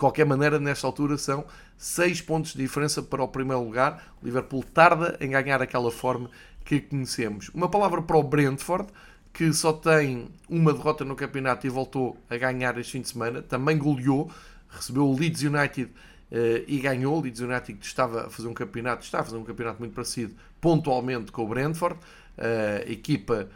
[0.00, 1.44] Qualquer maneira, nesta altura são
[1.76, 4.14] 6 pontos de diferença para o primeiro lugar.
[4.22, 6.30] O Liverpool tarda em ganhar aquela forma
[6.64, 7.50] que conhecemos.
[7.50, 8.88] Uma palavra para o Brentford,
[9.30, 13.42] que só tem uma derrota no campeonato e voltou a ganhar este fim de semana.
[13.42, 14.30] Também goleou,
[14.70, 17.18] recebeu o Leeds United uh, e ganhou.
[17.18, 20.34] O Leeds United estava a fazer um campeonato, está a fazer um campeonato muito parecido
[20.62, 22.00] pontualmente com o Brentford.
[22.38, 23.50] Uh, a equipa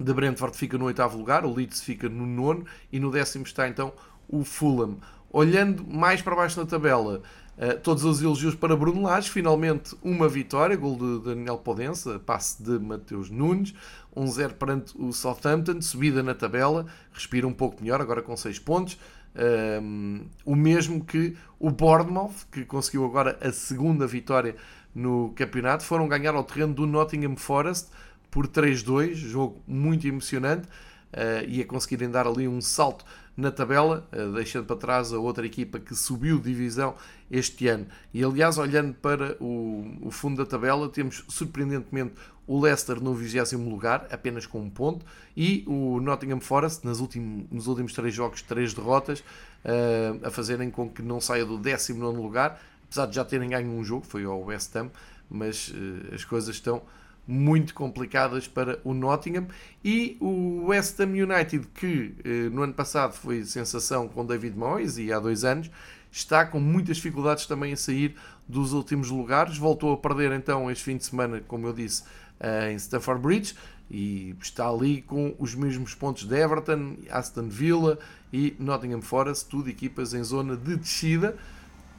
[0.00, 3.68] de Brentford fica no oitavo lugar, o Leeds fica no nono e no décimo está
[3.68, 3.92] então
[4.32, 4.96] o Fulham.
[5.32, 7.22] Olhando mais para baixo na tabela,
[7.56, 12.62] uh, todos os elogios para Bruno Lage, finalmente uma vitória, gol de Daniel Podença, passe
[12.62, 13.72] de Mateus Nunes,
[14.14, 18.98] 1-0 perante o Southampton, subida na tabela, respira um pouco melhor, agora com 6 pontos.
[19.34, 24.54] Um, o mesmo que o Bournemouth, que conseguiu agora a segunda vitória
[24.94, 27.88] no campeonato, foram ganhar ao terreno do Nottingham Forest
[28.30, 30.68] por 3-2, jogo muito emocionante,
[31.12, 35.18] uh, e a conseguirem dar ali um salto na tabela, uh, deixando para trás a
[35.18, 36.94] outra equipa que subiu divisão
[37.30, 37.86] este ano.
[38.12, 42.14] E aliás, olhando para o, o fundo da tabela, temos surpreendentemente
[42.46, 45.04] o Leicester no 20 lugar, apenas com um ponto,
[45.36, 50.70] e o Nottingham Forest nas últimos, nos últimos três jogos, três derrotas, uh, a fazerem
[50.70, 54.24] com que não saia do 19 lugar, apesar de já terem ganho um jogo, foi
[54.24, 54.90] ao West Ham,
[55.30, 56.82] mas uh, as coisas estão
[57.26, 59.46] muito complicadas para o Nottingham.
[59.84, 64.98] E o West Ham United que uh, no ano passado foi sensação com David Moyes
[64.98, 65.70] e há dois anos
[66.10, 68.14] está com muitas dificuldades também a sair
[68.46, 69.56] dos últimos lugares.
[69.56, 72.02] Voltou a perder então este fim de semana como eu disse
[72.40, 73.54] uh, em Stamford Bridge
[73.90, 77.98] e está ali com os mesmos pontos de Everton, Aston Villa
[78.32, 81.36] e Nottingham Forest, tudo equipas em zona de descida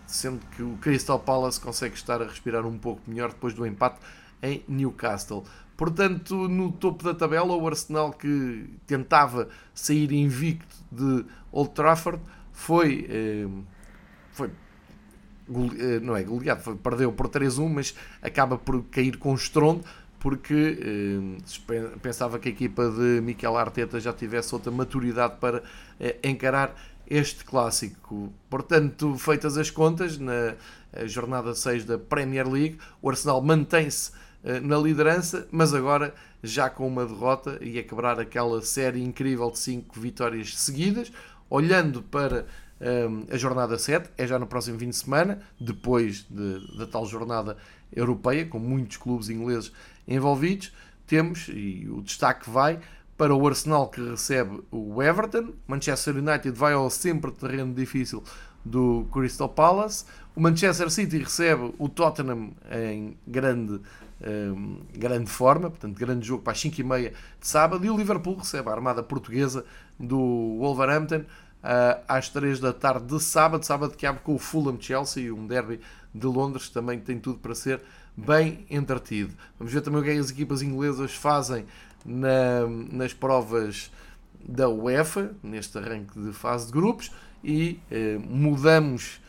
[0.08, 3.98] sendo que o Crystal Palace consegue estar a respirar um pouco melhor depois do empate
[4.44, 5.44] em Newcastle.
[5.76, 13.08] Portanto, no topo da tabela, o Arsenal que tentava sair invicto de Old Trafford foi,
[13.10, 13.48] eh,
[14.32, 19.84] foi eh, não é goleado, foi, perdeu por 3-1, mas acaba por cair com estrondo
[20.20, 20.78] porque
[21.68, 25.64] eh, pensava que a equipa de Mikel Arteta já tivesse outra maturidade para
[26.24, 26.76] encarar
[27.06, 28.32] este clássico.
[28.50, 30.56] Portanto, feitas as contas, na
[31.06, 34.23] jornada 6 da Premier League, o Arsenal mantém-se eh,
[34.62, 39.60] na liderança, mas agora já com uma derrota e a quebrar aquela série incrível de
[39.60, 41.12] 5 vitórias seguidas.
[41.50, 42.46] Olhando para
[42.82, 46.86] um, ehm, a jornada 7, é já no próximo fim de semana, depois de, da
[46.86, 47.56] tal jornada
[47.96, 49.72] europeia, com muitos clubes ingleses
[50.08, 50.74] envolvidos.
[51.08, 52.80] Temos, e o destaque vai
[53.18, 58.24] para o Arsenal que recebe o Everton, Manchester United vai ao sempre terreno difícil
[58.66, 63.80] do Crystal Palace, o Manchester City recebe o Tottenham em grande,
[64.94, 67.86] grande forma, portanto, grande jogo para as 5h30 de sábado.
[67.86, 69.66] E o Liverpool recebe a armada portuguesa
[70.00, 71.22] do Wolverhampton
[71.64, 73.66] uh, às 3 da tarde de sábado.
[73.66, 75.80] Sábado que abre com o Fulham Chelsea, um derby
[76.14, 77.82] de Londres, também tem tudo para ser
[78.16, 79.34] bem entretido.
[79.58, 81.66] Vamos ver também o que é as equipas inglesas fazem
[82.06, 83.92] na, nas provas
[84.46, 87.12] da UEFA, neste arranque de fase de grupos,
[87.44, 89.22] e eh, mudamos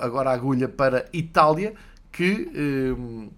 [0.00, 1.74] agora a agulha para Itália,
[2.10, 3.28] que eh,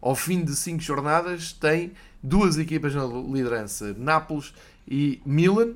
[0.00, 4.54] ao fim de cinco jornadas tem duas equipas na liderança, Nápoles
[4.88, 5.74] e Milan.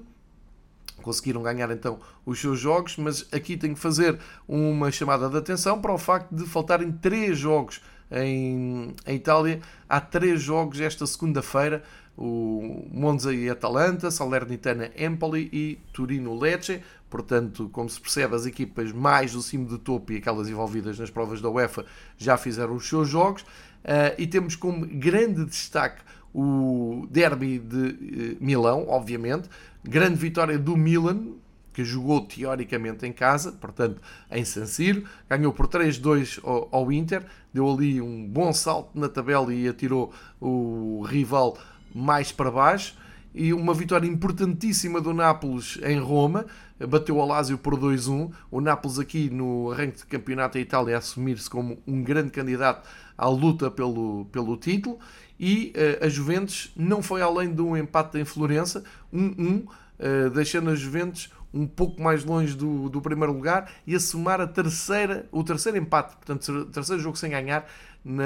[1.02, 5.80] Conseguiram ganhar então os seus jogos, mas aqui tenho que fazer uma chamada de atenção
[5.80, 9.60] para o facto de faltarem três jogos em, em Itália.
[9.88, 11.82] Há três jogos esta segunda-feira:
[12.16, 16.80] o Monza e Atalanta, Salernitana Empoli e Turino Lecce.
[17.10, 21.10] Portanto, como se percebe, as equipas mais do cimo de topo e aquelas envolvidas nas
[21.10, 21.84] provas da UEFA
[22.18, 23.44] já fizeram os seus jogos.
[23.84, 26.00] Uh, e temos como grande destaque
[26.32, 29.48] o derby de uh, Milão, obviamente.
[29.84, 31.34] Grande vitória do Milan,
[31.72, 37.24] que jogou teoricamente em casa, portanto em San Siro, ganhou por 3-2 ao, ao, Inter,
[37.52, 41.58] deu ali um bom salto na tabela e atirou o rival
[41.94, 42.96] mais para baixo.
[43.34, 46.46] E uma vitória importantíssima do Nápoles em Roma,
[46.78, 48.32] bateu o Lazio por 2-1.
[48.50, 53.28] O Nápoles aqui no arranque de campeonato da Itália assumir-se como um grande candidato à
[53.28, 54.98] luta pelo, pelo título
[55.38, 60.70] e uh, a Juventus não foi além de um empate em Florença, 1-1, uh, deixando
[60.70, 65.26] a Juventus um pouco mais longe do, do primeiro lugar e a somar a terceira,
[65.30, 67.68] o terceiro empate, portanto, o terceiro jogo sem ganhar
[68.04, 68.24] na,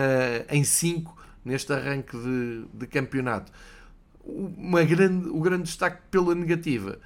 [0.50, 3.52] em 5 neste arranque de, de campeonato.
[4.24, 6.98] Uma grande, o grande destaque pela negativa,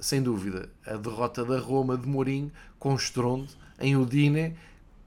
[0.00, 3.48] sem dúvida, a derrota da Roma de Mourinho com estrondo
[3.78, 4.56] em Udine,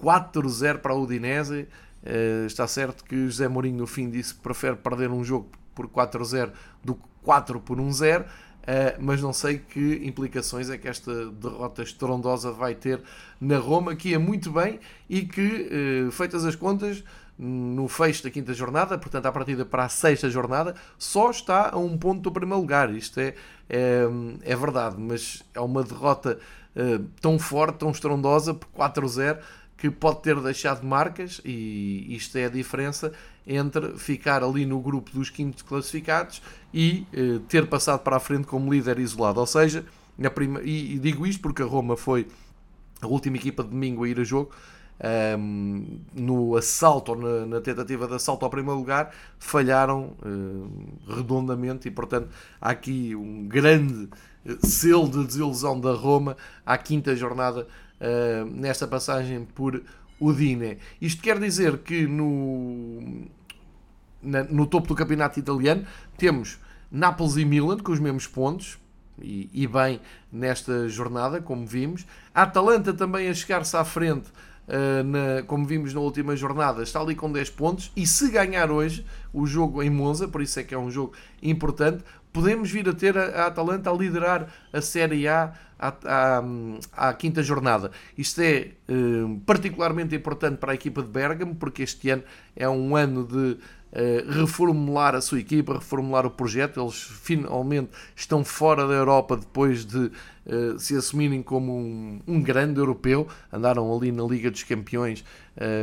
[0.02, 1.68] 4-0 para a Udinese.
[2.04, 5.88] Uh, está certo que José Mourinho no fim disse que prefere perder um jogo por
[5.88, 6.52] 4-0
[6.84, 8.24] do que 4 por 1-0.
[8.24, 8.26] Uh,
[9.00, 13.02] mas não sei que implicações é que esta derrota estrondosa vai ter
[13.40, 17.04] na Roma, que ia muito bem e que, uh, feitas as contas,
[17.38, 21.78] no fecho da quinta jornada, portanto, à partida para a sexta jornada, só está a
[21.78, 22.94] um ponto do primeiro lugar.
[22.94, 23.34] Isto é,
[23.70, 24.04] é,
[24.44, 26.40] é verdade, mas é uma derrota
[26.76, 29.40] uh, tão forte, tão estrondosa, por 4-0,
[29.78, 33.12] que pode ter deixado marcas, e isto é a diferença
[33.46, 36.42] entre ficar ali no grupo dos quintos classificados
[36.74, 39.40] e uh, ter passado para a frente como líder isolado.
[39.40, 39.84] Ou seja,
[40.18, 42.28] na prima, e, e digo isto porque a Roma foi
[43.02, 44.52] a última equipa de domingo a ir a jogo,
[45.38, 50.16] um, no assalto ou na, na, tentativa de assalto ao primeiro lugar, falharam
[51.08, 52.30] redondamente e, portanto,
[52.62, 54.10] há aqui um grande
[54.46, 57.68] eh, selo de desilusão da Roma à quinta jornada
[58.00, 59.82] uh, nesta passagem por
[60.20, 60.78] Udine.
[61.02, 63.26] Isto quer dizer que no,
[64.22, 65.86] na, no topo do campeonato italiano
[66.18, 66.60] temos
[66.92, 68.78] Nápoles e Milan com os mesmos pontos,
[69.22, 70.02] e, e, bem
[70.32, 72.06] nesta jornada, como vimos.
[72.34, 74.30] A Atalanta também a chegar-se à frente
[74.68, 77.92] na, como vimos na última jornada, está ali com 10 pontos.
[77.96, 81.14] E se ganhar hoje o jogo em Monza, por isso é que é um jogo
[81.42, 87.44] importante, podemos vir a ter a, a Atalanta a liderar a Série A à, quinta
[87.44, 87.92] jornada.
[88.18, 92.24] Isto é uh, particularmente importante para a equipa de Bergamo, porque este ano
[92.56, 93.58] é um ano de
[94.28, 96.82] reformular a sua equipa, reformular o projeto.
[96.82, 100.12] Eles finalmente estão fora da Europa depois de
[100.46, 103.28] uh, se assumirem como um, um, grande europeu.
[103.52, 105.24] Andaram ali na Liga dos Campeões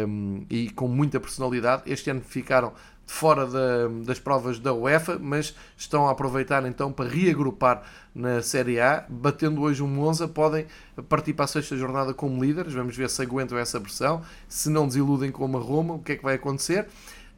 [0.08, 1.82] um, e com muita personalidade.
[1.86, 2.72] Este ano ficaram
[3.10, 7.82] fora da, das provas da UEFA, mas estão a aproveitar então para reagrupar
[8.14, 10.66] na Série A, batendo hoje um Monza, podem
[11.08, 14.86] partir para a sexta jornada como líderes, vamos ver se aguentam essa pressão, se não
[14.86, 16.86] desiludem como a Roma, o que é que vai acontecer.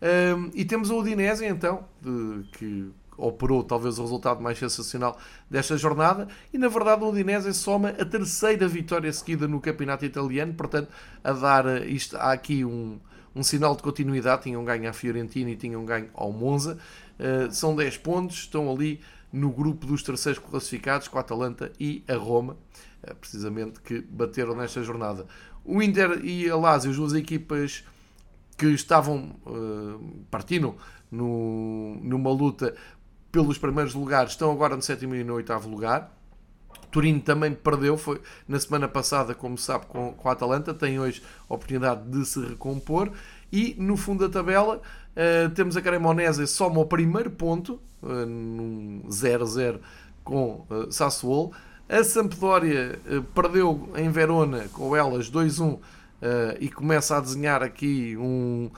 [0.02, 5.16] Um, e temos a Udinese então, de, que operou talvez o resultado mais sensacional
[5.48, 6.26] desta jornada.
[6.52, 10.88] E na verdade o Udinese soma a terceira vitória seguida no campeonato italiano, portanto
[11.22, 12.98] a dar isto há aqui um,
[13.34, 16.78] um sinal de continuidade, tinham ganho a Fiorentina e tinham ganho ao Monza,
[17.18, 19.00] uh, são 10 pontos, estão ali
[19.32, 22.56] no grupo dos terceiros classificados com a Atalanta e a Roma,
[23.04, 25.26] uh, precisamente que bateram nesta jornada.
[25.64, 27.84] O Inter e a Lazio, as duas equipas
[28.62, 30.76] que estavam uh, partindo
[31.10, 32.76] no, numa luta
[33.32, 36.16] pelos primeiros lugares, estão agora no sétimo e no oitavo lugar.
[36.92, 41.22] Turino também perdeu, foi na semana passada, como sabe, com, com a Atalanta, tem hoje
[41.50, 43.10] a oportunidade de se recompor.
[43.50, 49.02] E no fundo da tabela uh, temos a Cremonese soma o primeiro ponto, uh, num
[49.08, 49.80] 0-0
[50.22, 51.52] com uh, Sassuolo.
[51.88, 55.80] A Sampdoria uh, perdeu em Verona com elas 2-1
[56.22, 58.70] uh, e começa a desenhar aqui um,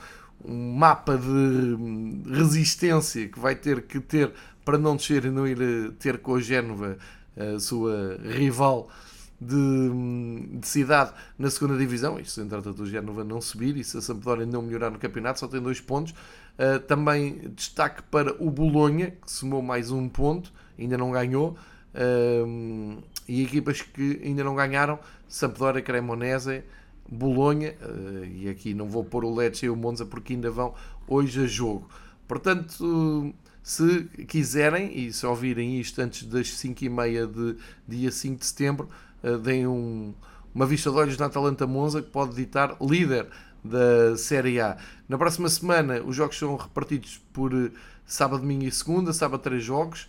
[0.43, 4.33] um mapa de resistência que vai ter que ter
[4.65, 6.97] para não descer e não ir eh, ter com a Génova,
[7.37, 8.89] a sua rival
[9.39, 12.19] de, de, cidade na segunda divisão.
[12.19, 15.47] Isto trata do Génova não subir e se a Sampdoria não melhorar no campeonato, só
[15.47, 16.13] tem dois pontos.
[16.57, 21.55] Uh, também destaque para o Bolonha, que somou mais um ponto, ainda não ganhou.
[21.93, 26.63] Uh, e equipas que ainda não ganharam, Sampdoria, Cremonese,
[27.09, 30.73] Bolonha, uh, e aqui não vou pôr o Lecce e o Monza porque ainda vão
[31.07, 31.87] hoje a jogo.
[32.27, 38.89] Portanto, se quiserem e se ouvirem isto antes das 5h30 de dia 5 de setembro,
[39.23, 40.13] uh, deem um,
[40.53, 43.27] uma vista de olhos na Atalanta Monza que pode ditar líder
[43.63, 44.77] da Série A.
[45.07, 47.71] Na próxima semana os jogos são repartidos por eh,
[48.05, 50.07] sábado, domingo e segunda, sábado três jogos.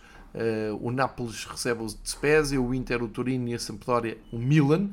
[0.81, 4.91] O Nápoles recebe o Spezia, o Inter, o Torino e a Sampdoria, o Milan.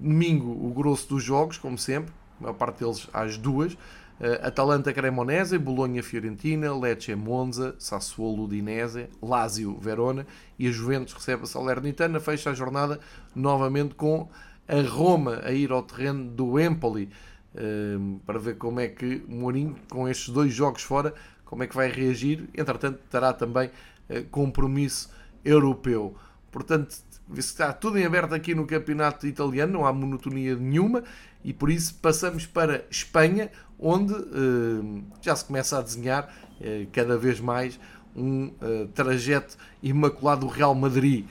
[0.00, 3.74] Domingo, o grosso dos jogos, como sempre, a maior parte deles às duas.
[3.74, 10.26] Uh, Atalanta Cremonese, Bolonha Fiorentina, Lecce Monza, Sassuolo Udinese, Lazio Verona
[10.58, 12.18] e a Juventus recebe a Salernitana.
[12.18, 12.98] Fecha a jornada
[13.34, 14.28] novamente com
[14.66, 17.10] a Roma a ir ao terreno do Empoli
[17.54, 21.76] uh, para ver como é que Mourinho, com estes dois jogos fora, como é que
[21.76, 22.48] vai reagir.
[22.54, 25.10] Entretanto, terá também uh, compromisso
[25.44, 26.14] europeu.
[26.50, 26.96] Portanto,
[27.36, 31.04] está tudo em aberto aqui no campeonato italiano, não há monotonia nenhuma
[31.44, 36.24] e por isso passamos para Espanha, onde uh, já se começa a desenhar
[36.60, 37.78] uh, cada vez mais
[38.14, 41.24] um uh, trajeto imaculado do Real Madrid.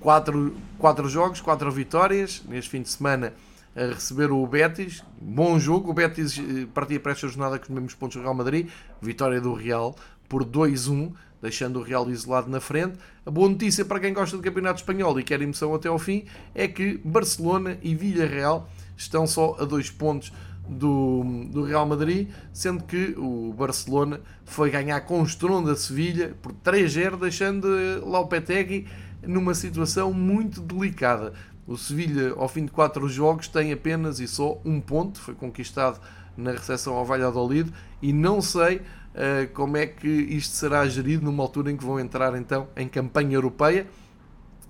[0.00, 2.42] quatro, quatro jogos, quatro vitórias.
[2.48, 3.32] Neste fim de semana
[3.74, 5.02] a receber o Betis.
[5.20, 5.90] Bom jogo.
[5.90, 8.68] O Betis eh, partia para esta jornada com os mesmos pontos do Real Madrid.
[9.00, 9.94] Vitória do Real
[10.28, 11.12] por 2-1,
[11.42, 12.96] deixando o Real isolado na frente.
[13.26, 16.24] A boa notícia para quem gosta do Campeonato Espanhol e quer emoção até ao fim
[16.54, 20.32] é que Barcelona e Villarreal estão só a dois pontos
[20.68, 26.52] do, do Real Madrid, sendo que o Barcelona foi ganhar com estrondo a Sevilha por
[26.52, 27.68] 3-0, deixando
[28.04, 28.86] Lopetegui
[29.26, 31.32] numa situação muito delicada.
[31.66, 36.00] O Sevilha, ao fim de quatro jogos, tem apenas e só um ponto, foi conquistado
[36.36, 38.80] na recepção ao Valladolid, e não sei
[39.14, 42.88] uh, como é que isto será gerido numa altura em que vão entrar então em
[42.88, 43.86] campanha europeia.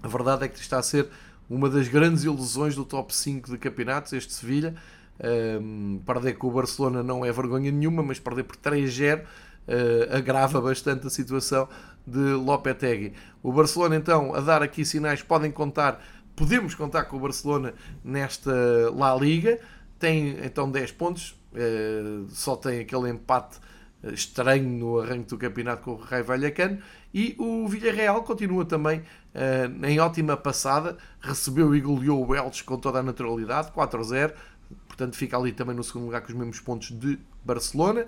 [0.03, 1.09] A verdade é que está a ser
[1.49, 4.75] uma das grandes ilusões do top 5 de campeonatos, este Sevilha.
[5.23, 9.25] Um, perder com o Barcelona não é vergonha nenhuma, mas perder por 3-0 uh,
[9.69, 11.69] eh, agrava bastante a situação
[12.07, 13.13] de Lopetegui.
[13.43, 16.03] O Barcelona, então, a dar aqui sinais, podem contar,
[16.35, 18.53] podemos contar com o Barcelona nesta
[18.97, 19.61] La Liga.
[19.99, 23.59] Tem então 10 pontos, uh, só tem aquele empate
[24.13, 26.79] estranho no arranque do campeonato com o Raio Vallecano
[27.15, 32.79] e o Villarreal continua também uh, em ótima passada, recebeu e goleou o Elche com
[32.79, 34.33] toda a naturalidade, 4-0,
[34.89, 38.07] portanto fica ali também no segundo lugar com os mesmos pontos de Barcelona.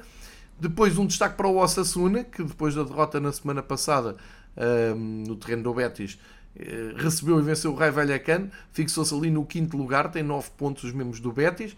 [0.59, 4.17] Depois um destaque para o Osasuna, que depois da derrota na semana passada
[4.97, 6.19] um, no terreno do Betis,
[6.57, 10.85] eh, recebeu e venceu o Raio Vallecano, fixou-se ali no quinto lugar, tem 9 pontos
[10.85, 11.77] os mesmos do Betis.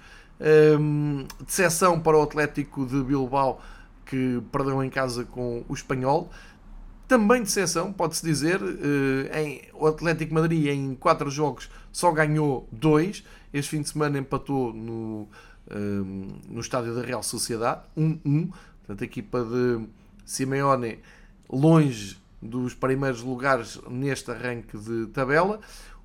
[0.78, 3.58] Um, decepção para o Atlético de Bilbao,
[4.06, 6.30] que perdeu em casa com o Espanhol.
[7.08, 12.68] Também de exceção, pode-se dizer, eh, em, o Atlético Madrid em 4 jogos só ganhou
[12.72, 13.22] 2.
[13.52, 15.28] Este fim de semana empatou no,
[15.72, 18.50] um, no estádio da Real Sociedade, 1-1.
[18.78, 19.86] Portanto, a equipa de
[20.24, 20.98] Simeone
[21.48, 25.60] longe dos primeiros lugares neste arranque de tabela.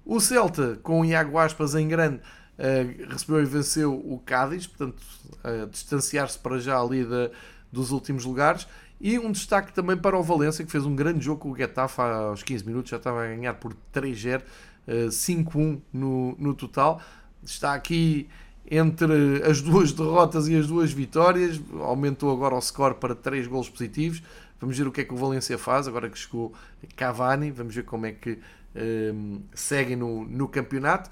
[0.06, 5.02] O Celta, com o Iago Aspas em grande, uh, recebeu e venceu o Cádiz, portanto,
[5.72, 7.32] distanciar-se para já ali da,
[7.72, 8.68] dos últimos lugares.
[9.00, 12.02] E um destaque também para o Valência, que fez um grande jogo com o Getafe
[12.02, 17.02] aos 15 minutos, já estava a ganhar por 3-0, uh, 5-1 no, no total.
[17.44, 18.30] Está aqui
[18.70, 23.70] entre as duas derrotas e as duas vitórias, aumentou agora o score para 3 golos
[23.70, 24.22] positivos.
[24.60, 26.54] Vamos ver o que é que o Valência faz, agora que chegou
[26.96, 28.38] Cavani, vamos ver como é que um,
[28.76, 31.10] ehm, seguem no, no campeonato.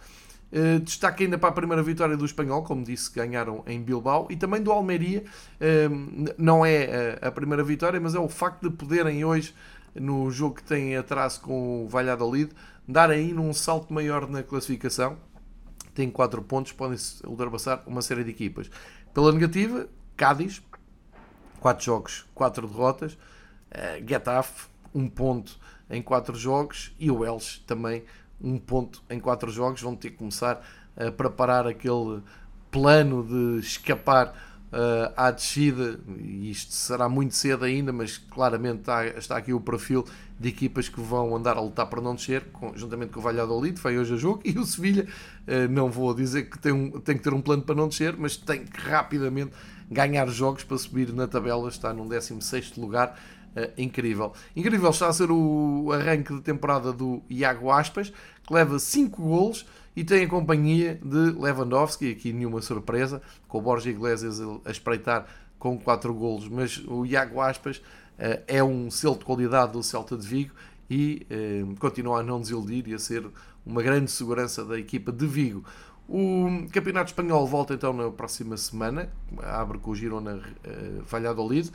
[0.51, 4.35] Uh, destaque ainda para a primeira vitória do Espanhol, como disse, ganharam em Bilbao, e
[4.35, 5.23] também do Almeria.
[5.59, 9.53] Uh, não é a, a, primeira vitória, mas é o facto de poderem hoje,
[9.93, 12.51] no jogo que têm atraso com o Valladolid,
[12.87, 15.17] dar aí num salto maior na classificação
[15.99, 18.71] têm 4 pontos, podem ultrapassar uma série de equipas.
[19.13, 20.61] Pela negativa, Cádiz,
[21.59, 23.13] 4 jogos, 4 derrotas.
[23.13, 26.95] Uh, Getafe, 1 um ponto em 4 jogos.
[26.97, 28.05] E o Elche também, 1
[28.41, 29.81] um ponto em 4 jogos.
[29.81, 30.61] Vão ter que começar
[30.95, 32.21] a preparar aquele
[32.71, 34.33] plano de escapar
[34.71, 39.59] uh, à descida, e isto será muito cedo ainda, mas claramente está, está aqui o
[39.59, 40.05] perfil
[40.39, 43.79] de equipas que vão andar a lutar para não descer, com, juntamente com o Valladolid,
[43.79, 45.07] foi hoje a jogo, e o Sevilha,
[45.47, 48.15] uh, não vou dizer que tem, um, tem que ter um plano para não descer,
[48.17, 49.51] mas tem que rapidamente
[49.91, 53.19] ganhar jogos para subir na tabela, está num 16 lugar,
[53.55, 54.31] Uh, incrível.
[54.55, 58.13] Incrível está a ser o arranque de temporada do Iago Aspas,
[58.45, 63.61] que leva 5 golos e tem a companhia de Lewandowski, aqui nenhuma surpresa, com o
[63.61, 65.25] Borja Iglesias a espreitar
[65.57, 70.15] com 4 golos, mas o Iago Aspas uh, é um selo de qualidade do Celta
[70.15, 70.53] de Vigo
[70.89, 73.25] e uh, continua a não desiludir e a ser
[73.65, 75.63] uma grande segurança da equipa de Vigo.
[76.07, 79.11] O Campeonato Espanhol volta então na próxima semana,
[79.43, 81.71] abre com o Girona uh, Valladolid.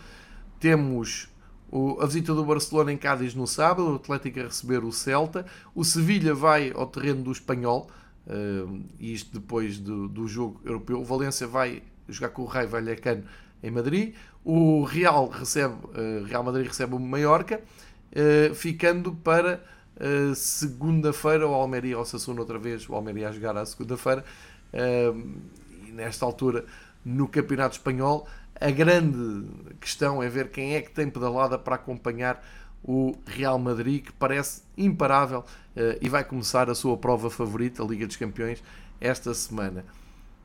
[0.59, 1.29] Temos
[1.75, 5.45] o, a visita do Barcelona em Cádiz no sábado, o Atlético a receber o Celta.
[5.75, 7.91] O Sevilha vai ao terreno do Espanhol,
[8.27, 10.99] Uh, isto depois do, do jogo europeu.
[10.99, 13.23] O Valência vai jogar com o Raio Vallecano
[13.63, 14.15] em Madrid.
[14.43, 19.63] O Real recebe, uh, Real Madrid recebe o Mallorca, uh, ficando para
[19.97, 24.25] uh, segunda-feira o Almeria ao Sassuna outra vez, o Almeria a jogar à segunda-feira.
[24.73, 26.65] e nesta altura,
[27.05, 28.27] no Campeonato Espanhol,
[28.61, 29.47] a grande
[29.81, 32.43] questão é ver quem é que tem pedalada para acompanhar
[32.83, 37.87] o Real Madrid, que parece imparável uh, e vai começar a sua prova favorita, a
[37.87, 38.63] Liga dos Campeões,
[39.01, 39.85] esta semana.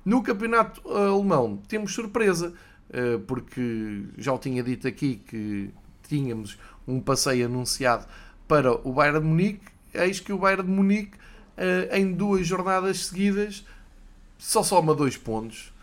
[0.06, 2.54] No campeonato alemão temos surpresa,
[2.90, 5.70] uh, porque já o tinha dito aqui que
[6.08, 6.58] tínhamos
[6.88, 8.08] um passeio anunciado
[8.48, 13.08] para o Bayern de Munique, eis que o Bayern de Munique, uh, em duas jornadas
[13.08, 13.66] seguidas,
[14.38, 15.74] só soma dois pontos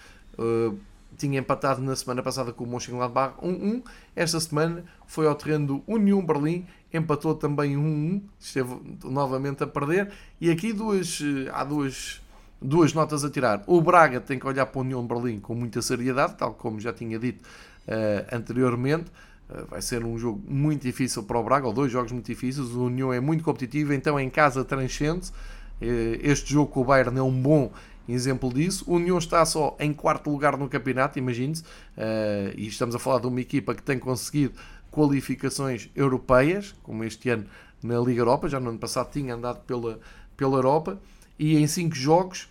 [1.17, 3.83] tinha empatado na semana passada com o Mönchengladbach 1-1.
[4.15, 10.11] Esta semana foi ao terreno do Union Berlim, empatou também 1-1, esteve novamente a perder.
[10.41, 11.21] E aqui duas,
[11.53, 12.21] há duas,
[12.61, 13.65] duas notas a tirar.
[13.67, 16.79] O Braga tem que olhar para o União de Berlim com muita seriedade, tal como
[16.79, 19.11] já tinha dito uh, anteriormente.
[19.49, 22.69] Uh, vai ser um jogo muito difícil para o Braga, ou dois jogos muito difíceis.
[22.71, 25.31] O União é muito competitivo, então em casa transcende.
[25.81, 27.73] Uh, este jogo com o Bayern é um bom
[28.13, 28.85] exemplo disso.
[28.87, 33.21] O União está só em quarto lugar no campeonato, imagine-se, uh, e estamos a falar
[33.21, 34.55] de uma equipa que tem conseguido
[34.91, 37.47] qualificações europeias, como este ano
[37.83, 40.01] na Liga Europa, já no ano passado tinha andado pela,
[40.37, 40.99] pela Europa,
[41.39, 42.49] e em 5 jogos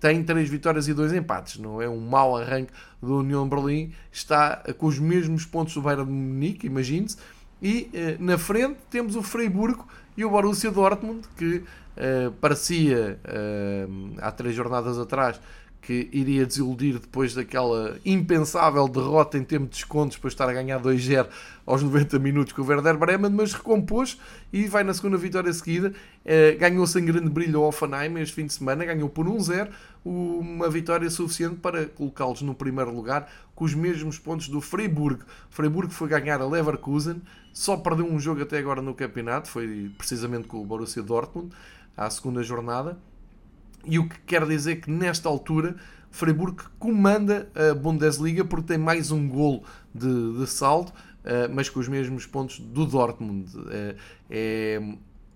[0.00, 1.58] tem 3 vitórias e 2 empates.
[1.58, 6.06] Não é um mau arranque do União Berlim, está com os mesmos pontos do Bayern
[6.06, 7.16] de Munique, imagine-se,
[7.60, 9.86] e uh, na frente temos o Freiburgo
[10.16, 15.40] e o Borussia Dortmund, que uh, parecia uh, há três jornadas atrás
[15.88, 20.78] que iria desiludir depois daquela impensável derrota em tempo de descontos para estar a ganhar
[20.82, 21.26] 2-0
[21.64, 24.20] aos 90 minutos com o Werder Bremen, mas recompôs
[24.52, 25.94] e vai na segunda vitória seguida.
[26.26, 29.70] Uh, ganhou sem grande brilho o Offenheim este fim de semana, ganhou por 1-0,
[30.04, 35.22] uma vitória suficiente para colocá-los no primeiro lugar com os mesmos pontos do Freiburg.
[35.48, 40.48] Freiburg foi ganhar a Leverkusen, só perdeu um jogo até agora no campeonato, foi precisamente
[40.48, 41.48] com o Borussia Dortmund
[41.96, 42.98] à segunda jornada.
[43.88, 45.76] E o que quer dizer que nesta altura
[46.10, 49.64] Freiburg comanda a Bundesliga porque tem mais um gol
[49.94, 53.50] de, de saldo, uh, mas com os mesmos pontos do Dortmund.
[54.30, 54.80] É,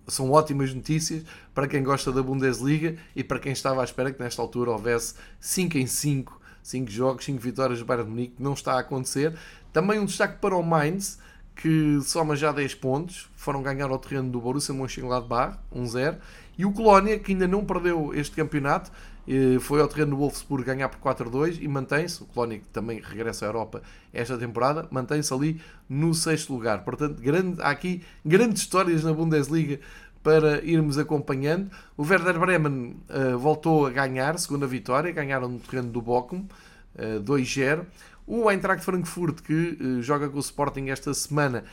[0.07, 1.23] são ótimas notícias
[1.53, 5.15] para quem gosta da Bundesliga e para quem estava à espera que nesta altura houvesse
[5.39, 9.35] 5 em 5, 5 jogos, 5 vitórias do Bayern de Munique, não está a acontecer.
[9.71, 11.17] Também um destaque para o Mainz,
[11.55, 16.17] que soma já 10 pontos, foram ganhar ao terreno do Borussia Mönchengladbach, 1-0,
[16.57, 18.91] e o Colónia, que ainda não perdeu este campeonato,
[19.27, 22.99] eh, foi ao terreno do Wolfsburg ganhar por 4-2 e mantém-se, o Colónia que também
[23.01, 23.81] regressa à Europa
[24.13, 26.83] esta temporada, mantém-se ali no sexto lugar.
[26.83, 29.79] Portanto, grande, há aqui grandes histórias na Bundesliga
[30.21, 31.69] para irmos acompanhando.
[31.97, 36.47] O Werder Bremen uh, voltou a ganhar, segunda vitória, ganharam no terreno do Bochum,
[36.95, 37.85] uh, 2-0.
[38.25, 41.63] O Eintracht Frankfurt, que uh, joga com o Sporting esta semana,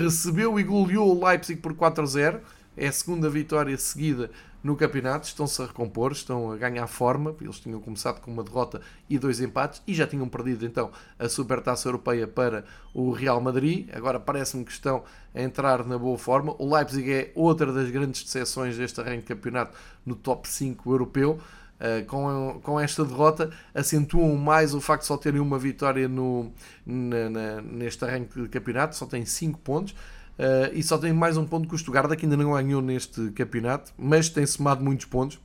[0.00, 2.38] recebeu e goleou o Leipzig por 4-0.
[2.80, 4.30] É a segunda vitória seguida
[4.64, 5.26] no campeonato.
[5.26, 7.36] Estão-se a recompor, estão a ganhar forma.
[7.38, 11.28] Eles tinham começado com uma derrota e dois empates e já tinham perdido então a
[11.28, 12.64] Supertaça Europeia para
[12.94, 13.86] o Real Madrid.
[13.92, 15.04] Agora parece-me que estão
[15.34, 16.56] a entrar na boa forma.
[16.58, 19.76] O Leipzig é outra das grandes decepções deste arranque de campeonato
[20.06, 21.38] no top 5 europeu.
[21.78, 26.50] Uh, com, com esta derrota acentuam mais o facto de só terem uma vitória no,
[26.84, 29.94] na, na, neste arranque de campeonato, só têm 5 pontos.
[30.40, 33.30] Uh, e só tem mais um ponto que o Stuttgart, que ainda não ganhou neste
[33.32, 35.38] campeonato, mas tem somado muitos pontos.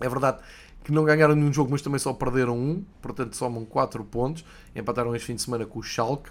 [0.00, 0.38] É verdade
[0.82, 4.42] que não ganharam nenhum jogo, mas também só perderam um, portanto somam 4 pontos.
[4.74, 6.30] Empataram este fim de semana com o Schalke.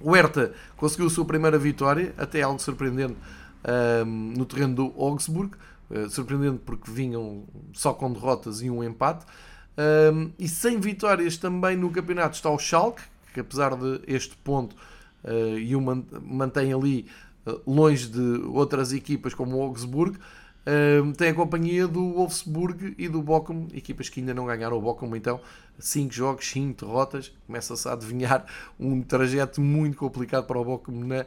[0.00, 5.54] O Hertha conseguiu a sua primeira vitória, até algo surpreendente, uh, no terreno do Augsburg.
[5.88, 9.24] Uh, surpreendente porque vinham só com derrotas e um empate.
[9.78, 13.02] Uh, e sem vitórias também no campeonato está o Schalke,
[13.32, 14.74] que apesar de este ponto
[15.58, 17.06] e o mantém ali
[17.66, 20.18] longe de outras equipas como o Augsburg,
[20.64, 24.80] Uh, tem a companhia do Wolfsburg e do Bochum, equipas que ainda não ganharam o
[24.80, 25.38] Bochum, então
[25.78, 28.46] 5 jogos, 5 derrotas, começa-se a adivinhar
[28.80, 31.26] um trajeto muito complicado para o Bochum na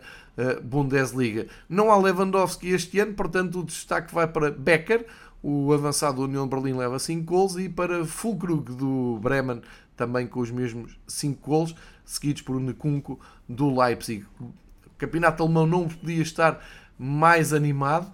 [0.63, 1.45] Bundesliga.
[1.69, 5.05] Não há Lewandowski este ano, portanto o destaque vai para Becker,
[5.43, 9.61] o avançado da União Berlim leva 5 gols e para Fulkrug do Bremen,
[9.95, 14.25] também com os mesmos 5 gols, seguidos por Nkunku do Leipzig.
[14.39, 14.51] O
[14.97, 16.63] campeonato alemão não podia estar
[16.97, 18.11] mais animado,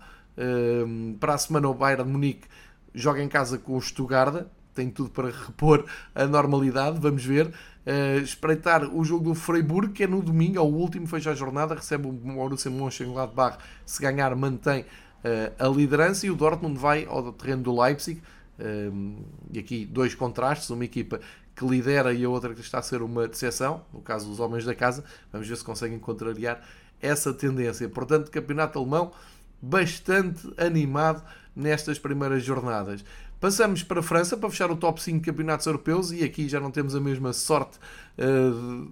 [1.19, 2.47] para a semana o Bayern de Munique
[2.93, 7.47] joga em casa com o Stuttgart, tem tudo para repor a normalidade, vamos ver.
[7.85, 11.35] Uh, espreitar o jogo do Freiburg, que é no domingo, é o último, fecha a
[11.35, 14.85] jornada, recebe o Borussia Mönchengladbach, se ganhar mantém uh,
[15.59, 18.21] a liderança e o Dortmund vai ao terreno do Leipzig,
[18.57, 21.19] uh, e aqui dois contrastes, uma equipa
[21.55, 24.65] que lidera e a outra que está a ser uma decepção, no caso dos homens
[24.65, 26.61] da casa, vamos ver se conseguem contrariar
[27.01, 27.87] essa tendência.
[27.89, 29.11] Portanto, campeonato alemão
[29.61, 31.23] bastante animado
[31.55, 33.03] nestas primeiras jornadas.
[33.43, 36.71] Passamos para a França para fechar o top 5 campeonatos europeus e aqui já não
[36.71, 37.77] temos a mesma sorte
[38.17, 38.89] uh,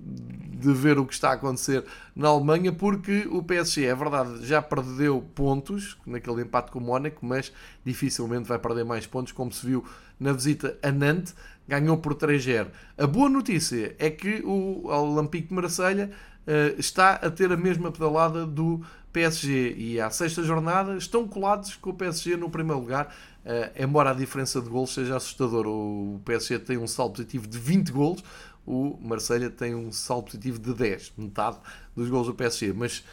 [0.59, 4.61] de ver o que está a acontecer na Alemanha, porque o PSG, é verdade, já
[4.61, 7.53] perdeu pontos naquele empate com o Mónaco, mas
[7.85, 9.85] dificilmente vai perder mais pontos, como se viu
[10.19, 11.33] na visita a Nantes,
[11.65, 12.67] ganhou por 3-0.
[12.97, 16.11] A boa notícia é que o Olympique de Marselha
[16.45, 18.81] uh, está a ter a mesma pedalada do
[19.11, 23.13] PSG e à sexta jornada estão colados com o PSG no primeiro lugar,
[23.45, 25.67] uh, embora a diferença de gols seja assustadora.
[25.67, 28.23] O PSG tem um saldo positivo de 20 gols,
[28.65, 31.57] o Marselha tem um saldo positivo de 10, metade
[31.95, 33.03] dos gols do PSG, mas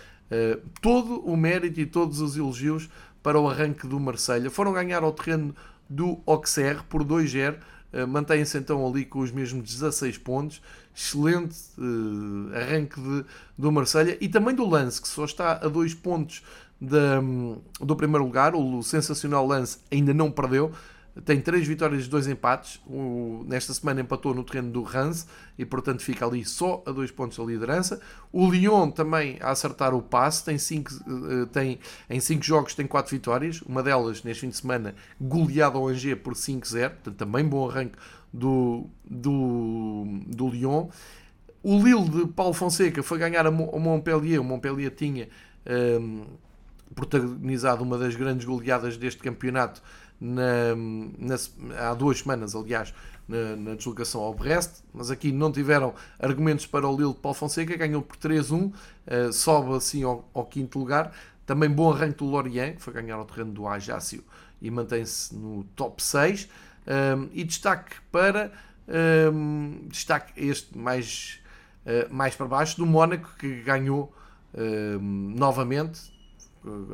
[0.83, 2.91] todo o mérito e todos os elogios
[3.23, 4.51] para o arranque do Marselha.
[4.51, 5.55] Foram ganhar ao terreno
[5.89, 7.57] do Auxerre por 2-0.
[7.93, 10.61] Uh, Mantém-se então ali com os mesmos 16 pontos.
[10.95, 13.25] Excelente uh, arranque de,
[13.57, 16.43] do Marselha e também do Lance, que só está a 2 pontos
[16.81, 17.21] da,
[17.81, 18.55] do primeiro lugar.
[18.55, 20.73] O sensacional Lance ainda não perdeu
[21.25, 22.81] tem três vitórias e dois empates.
[22.87, 25.27] O, nesta semana empatou no terreno do Rance
[25.59, 28.01] e, portanto, fica ali só a dois pontos da liderança.
[28.33, 32.87] O Lyon também a acertar o passe, tem, cinco, eh, tem em cinco jogos tem
[32.87, 33.63] quatro vitórias.
[33.63, 36.91] Uma delas, neste fim de semana, goleada ao Angers por 5-0.
[36.91, 37.97] Portanto, também bom arranque
[38.33, 40.89] do, do, do Lyon.
[41.63, 44.41] O Lille de Paulo Fonseca foi ganhar a Montpellier.
[44.41, 45.29] O Montpellier tinha
[45.67, 46.23] um, ehm,
[46.95, 49.83] protagonizado uma das grandes goleadas deste campeonato
[50.21, 50.75] na,
[51.19, 51.37] na,
[51.79, 52.93] há duas semanas, aliás,
[53.29, 57.37] na, na, deslocação ao Brest, mas aqui não tiveram argumentos para o Lille de Paulo
[57.37, 58.73] Fonseca, ganhou por 3-1, uh,
[59.07, 61.13] eh, sobe assim ao, ao, quinto lugar.
[61.47, 64.25] Também bom arranque do Lorient, que foi ganhar ao terreno do Ajácio
[64.61, 66.49] e mantém-se no top 6.
[66.87, 68.51] Um, ehm, e destaque para
[68.89, 71.41] um, ehm, destaque este mais,
[71.87, 74.13] uh, mais para baixo do Mónaco, que ganhou
[74.55, 76.13] um, ehm, novamente,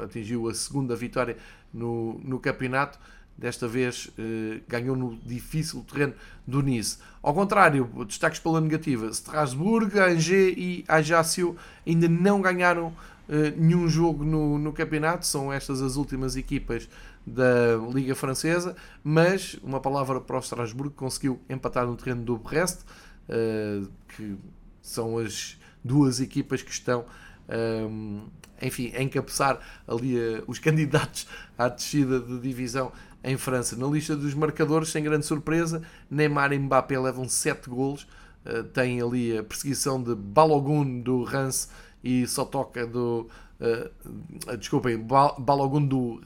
[0.02, 1.36] atingiu a segunda vitória
[1.74, 2.98] no, no campeonato.
[3.36, 6.14] Desta vez eh, ganhou no difícil terreno
[6.46, 6.98] do Nice.
[7.20, 12.94] Ao contrário, destaques pela negativa: Strasbourg, Angers e Ajaccio ainda não ganharam
[13.28, 15.26] eh, nenhum jogo no, no campeonato.
[15.26, 16.88] São estas as últimas equipas
[17.26, 18.76] da Liga Francesa.
[19.02, 22.82] Mas uma palavra para o Strasbourg conseguiu empatar no terreno do Brest,
[23.28, 23.82] eh,
[24.16, 24.36] que
[24.80, 27.04] são as duas equipas que estão
[27.48, 28.22] um,
[28.60, 31.26] enfim, encabeçar ali uh, os candidatos
[31.58, 32.92] à descida de divisão
[33.22, 33.76] em França.
[33.76, 38.06] Na lista dos marcadores, sem grande surpresa, Neymar e Mbappé levam 7 golos.
[38.44, 41.68] Uh, tem ali a perseguição de Balogun do Rance
[42.02, 43.28] e Sotoca do.
[43.60, 46.20] Uh, desculpem, Balogun do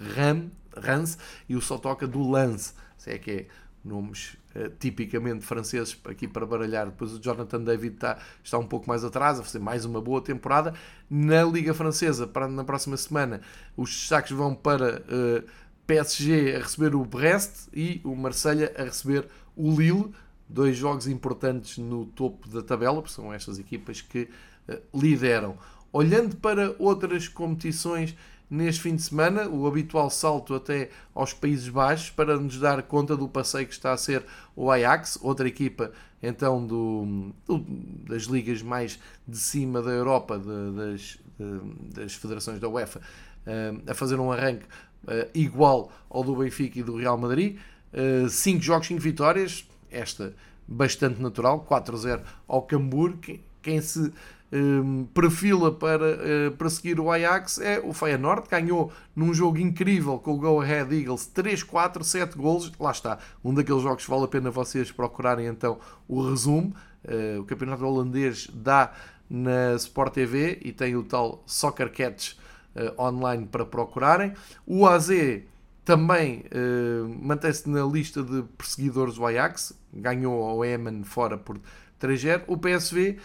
[0.77, 1.17] Rance
[1.49, 2.73] e o Sotoca do Lance.
[2.97, 3.47] Se é que é
[3.85, 4.37] nomes
[4.79, 6.87] tipicamente franceses aqui para baralhar.
[6.87, 10.21] Depois o Jonathan David está, está um pouco mais atrás, a fazer mais uma boa
[10.21, 10.75] temporada.
[11.09, 13.41] Na Liga Francesa, para, na próxima semana,
[13.77, 15.49] os destaques vão para uh,
[15.87, 20.13] PSG a receber o Brest e o Marselha a receber o Lille.
[20.49, 24.29] Dois jogos importantes no topo da tabela, porque são estas equipas que
[24.69, 25.57] uh, lideram.
[25.93, 28.15] Olhando para outras competições
[28.51, 33.17] neste fim de semana, o habitual salto até aos Países Baixos para nos dar conta
[33.17, 34.25] do passeio que está a ser
[34.57, 35.93] o Ajax, outra equipa
[36.23, 37.59] então do, do
[38.09, 43.91] das ligas mais de cima da Europa, de, das, de, das federações da UEFA, uh,
[43.91, 44.65] a fazer um arranque
[45.05, 47.59] uh, igual ao do Benfica e do Real Madrid.
[48.29, 50.35] 5 uh, jogos, 5 vitórias, esta
[50.67, 53.15] bastante natural, 4-0 ao Cambur.
[53.63, 54.13] Quem se
[54.53, 60.33] um, perfila para uh, perseguir o Ajax é o Feyenoord, ganhou num jogo incrível com
[60.33, 62.73] o Go Ahead Eagles 3, 4, 7 golos.
[62.81, 66.75] Lá está, um daqueles jogos que vale a pena vocês procurarem então o resumo.
[67.05, 68.93] Uh, o campeonato holandês dá
[69.29, 72.33] na Sport TV e tem o tal Soccer Catch
[72.75, 74.33] uh, online para procurarem.
[74.67, 75.11] O AZ
[75.85, 76.45] também
[77.23, 81.59] mantém-se na lista de perseguidores do Ajax, ganhou ao Emen fora por
[81.99, 82.43] 3-0.
[82.47, 83.19] O PSV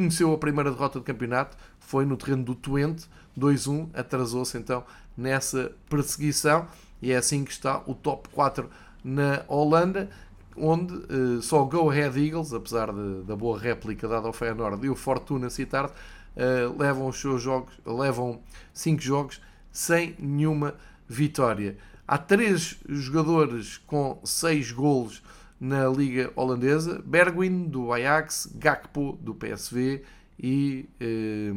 [0.00, 3.06] conheceu a primeira derrota do campeonato, foi no terreno do Twente,
[3.38, 4.82] 2-1, atrasou-se então
[5.16, 6.66] nessa perseguição
[7.02, 8.68] e é assim que está o top 4
[9.04, 10.08] na Holanda,
[10.56, 14.86] onde uh, só o Go Ahead Eagles, apesar de, da boa réplica dada ao Feyenoord
[14.86, 18.40] e o Fortuna Citar, uh, levam os seus jogos, levam
[18.72, 19.40] 5 jogos
[19.70, 20.74] sem nenhuma
[21.06, 21.76] vitória.
[22.08, 25.22] Há três jogadores com 6 golos
[25.60, 30.02] na Liga Holandesa, Bergwijn do Ajax, Gakpo do PSV
[30.42, 31.52] e eh,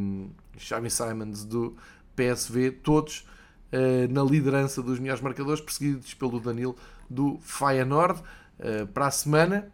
[0.57, 1.75] Xavi Simons do
[2.15, 3.25] PSV, todos
[3.71, 6.75] uh, na liderança dos melhores marcadores, perseguidos pelo Danilo
[7.09, 8.21] do Feyenoord.
[8.59, 9.71] Uh, para a semana,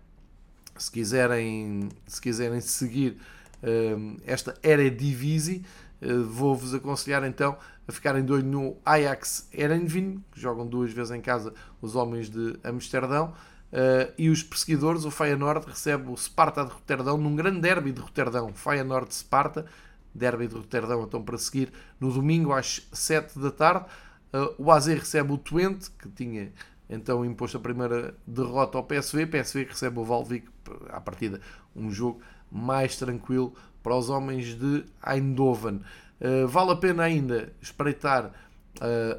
[0.78, 3.18] se quiserem, se quiserem seguir
[3.62, 5.66] uh, esta Eredivisie,
[6.02, 7.58] uh, vou-vos aconselhar então
[7.88, 12.30] a ficarem de olho no Ajax Erenvin, que jogam duas vezes em casa os homens
[12.30, 13.34] de Amsterdão.
[13.72, 18.02] Uh, e os perseguidores, o Feyenoord recebe o Sparta de Roterdão num grande derby de
[18.02, 18.52] Roterdão.
[18.54, 19.66] Feyenoord-Sparta,
[20.14, 23.86] derby de Roterdão, então para seguir no domingo às 7 da tarde.
[24.34, 26.52] Uh, o AZ recebe o Twente, que tinha
[26.90, 29.28] então imposto a primeira derrota ao PSV.
[29.28, 30.48] PSV recebe o Valvik,
[30.90, 31.40] à partida,
[31.76, 33.54] um jogo mais tranquilo
[33.84, 35.82] para os homens de Eindhoven.
[36.20, 38.32] Uh, vale a pena ainda espreitar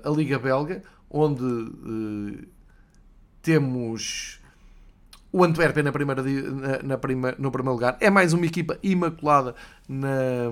[0.02, 2.48] a Liga Belga, onde
[3.42, 4.39] temos
[5.32, 7.96] o Antwerpen na primeira, na, na prima, no primeiro lugar.
[8.00, 9.54] É mais uma equipa imaculada
[9.88, 10.50] na,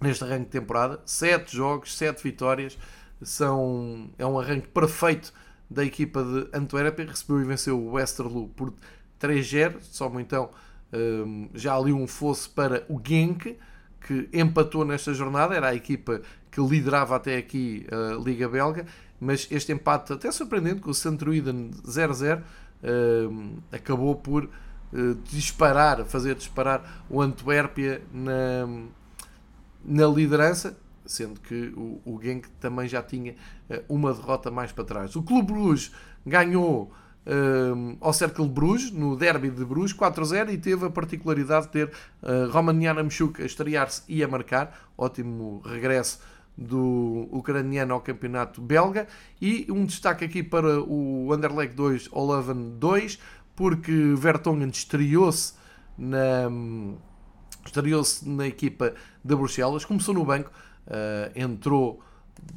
[0.00, 1.00] neste arranque de temporada.
[1.04, 2.78] 7 jogos, 7 vitórias.
[3.22, 5.32] São, é um arranque perfeito
[5.70, 7.06] da equipa de Antuérpia.
[7.06, 8.72] Recebeu e venceu o Westerlo por
[9.20, 9.76] 3-0.
[9.80, 10.50] Só então
[10.92, 13.56] um, já ali um fosse para o Genk,
[14.00, 15.54] que empatou nesta jornada.
[15.54, 18.86] Era a equipa que liderava até aqui a Liga Belga.
[19.20, 22.42] Mas este empate, até surpreendente, com o Centruiden 0-0,
[22.84, 28.66] um, acabou por uh, disparar, fazer disparar o Antuérpia na,
[29.84, 30.76] na liderança
[31.06, 33.32] sendo que o, o Genk também já tinha
[33.68, 35.16] uh, uma derrota mais para trás.
[35.16, 35.92] O Clube Bruges
[36.24, 36.92] ganhou
[37.26, 41.86] uh, ao Cercle Bruges, no derby de Bruges, 4-0 e teve a particularidade de ter
[42.22, 44.90] uh, Roman Yaramchuk a estrear-se e a marcar.
[44.96, 46.20] Ótimo regresso
[46.56, 49.06] do ucraniano ao campeonato belga.
[49.40, 53.18] E um destaque aqui para o Anderlecht 2, Olaven 2,
[53.56, 55.54] porque Vertonghen estreou-se
[55.96, 56.50] na,
[57.64, 60.50] estreou-se na equipa de Bruxelas, começou no banco,
[60.86, 62.00] uh, entrou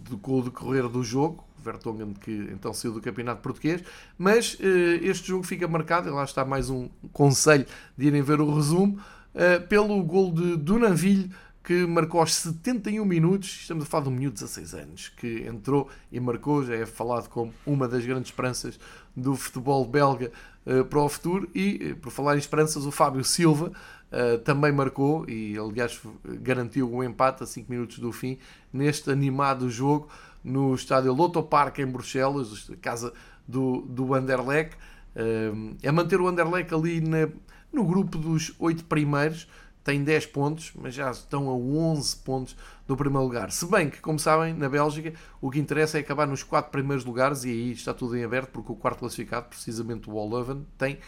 [0.09, 3.83] de, com o decorrer do jogo, Vertonghen que então saiu do campeonato português,
[4.17, 4.63] mas uh,
[5.01, 7.65] este jogo fica marcado, e lá está mais um conselho
[7.97, 8.99] de irem ver o resumo,
[9.35, 11.31] uh, pelo gol de Dunanville,
[11.67, 15.45] que marcou aos 71 minutos, estamos a falar de um miúdo de 16 anos, que
[15.45, 18.79] entrou e marcou, já é falado como uma das grandes esperanças
[19.13, 20.31] do futebol belga
[20.65, 23.71] uh, para o futuro, e por falar em esperanças, o Fábio Silva,
[24.07, 25.99] Uh, também marcou e, aliás,
[26.41, 28.37] garantiu o um empate a 5 minutos do fim
[28.71, 30.07] neste animado jogo
[30.41, 33.11] no estádio Loto Park em Bruxelas, casa
[33.45, 34.77] do, do Anderlecht.
[35.13, 37.27] Uh, é manter o Anderlecht ali na,
[37.73, 39.45] no grupo dos 8 primeiros,
[39.87, 43.49] tem 10 pontos, mas já estão a 11 pontos do primeiro lugar.
[43.51, 47.05] Se bem que, como sabem, na Bélgica o que interessa é acabar nos 4 primeiros
[47.05, 50.29] lugares e aí está tudo em aberto, porque o quarto classificado, precisamente o All
[50.77, 50.99] tem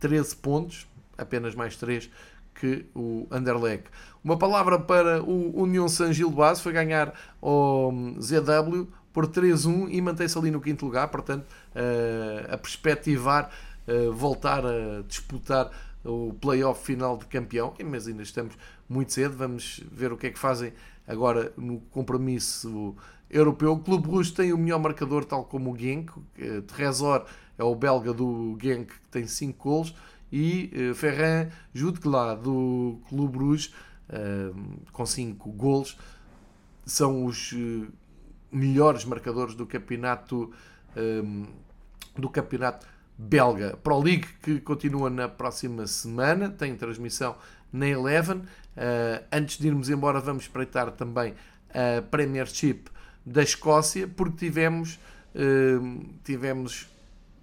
[0.00, 0.86] 13 pontos,
[1.18, 2.08] apenas mais 3
[2.54, 3.84] que o Anderlecht.
[4.24, 10.00] Uma palavra para o União San Gil Base foi ganhar ao ZW por 3-1 e
[10.00, 13.50] mantém-se ali no quinto lugar, portanto, uh, a perspectivar
[13.86, 15.70] uh, voltar a disputar
[16.04, 18.56] o playoff final de campeão, mas ainda estamos
[18.88, 20.72] muito cedo, vamos ver o que é que fazem
[21.06, 22.96] agora no compromisso
[23.30, 23.72] europeu.
[23.72, 26.12] O Clube Russo tem o melhor marcador, tal como o Genk,
[26.66, 27.24] Tresor
[27.56, 29.94] é o belga do Genk, que tem 5 golos,
[30.30, 33.72] e uh, Ferran Jutgla do Clube Bruges
[34.08, 35.96] uh, com 5 golos
[36.84, 37.54] são os
[38.50, 40.52] melhores marcadores do campeonato
[42.16, 42.86] do campeonato
[43.16, 47.36] belga Pro League que continua na próxima semana tem transmissão
[47.72, 48.42] na Eleven
[49.30, 51.34] antes de irmos embora vamos espreitar também
[51.70, 52.84] a Premiership
[53.24, 54.98] da Escócia porque tivemos
[56.24, 56.88] tivemos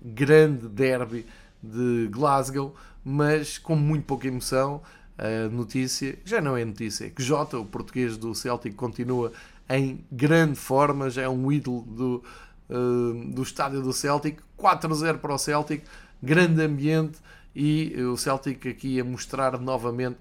[0.01, 1.25] grande derby
[1.61, 4.81] de Glasgow, mas com muito pouca emoção.
[5.17, 9.33] A notícia, já não é notícia, é que Jota, o português do Celtic, continua
[9.69, 12.23] em grande forma, já é um ídolo do,
[12.69, 14.39] uh, do estádio do Celtic.
[14.57, 15.83] 4-0 para o Celtic,
[16.21, 17.17] grande ambiente
[17.55, 20.17] e o Celtic aqui a mostrar novamente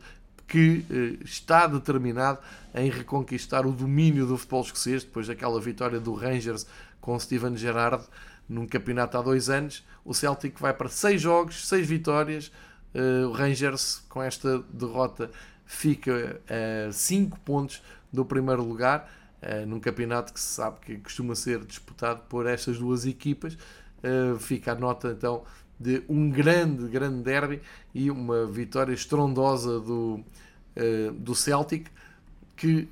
[0.47, 2.39] que uh, está determinado
[2.75, 6.67] em reconquistar o domínio do futebol escocês depois daquela vitória do Rangers
[7.01, 8.05] com Steven Gerrard
[8.49, 9.85] num campeonato há dois anos.
[10.05, 12.51] O Celtic vai para seis jogos, seis vitórias.
[13.29, 15.31] O Rangers, com esta derrota,
[15.69, 19.09] fica a uh, 5 pontos do primeiro lugar,
[19.43, 23.55] uh, num campeonato que se sabe que costuma ser disputado por estas duas equipas.
[24.03, 25.45] Uh, fica a nota então
[25.79, 27.61] de um grande, grande derby
[27.95, 30.25] e uma vitória estrondosa do,
[31.15, 31.87] do Celtic,
[32.57, 32.89] que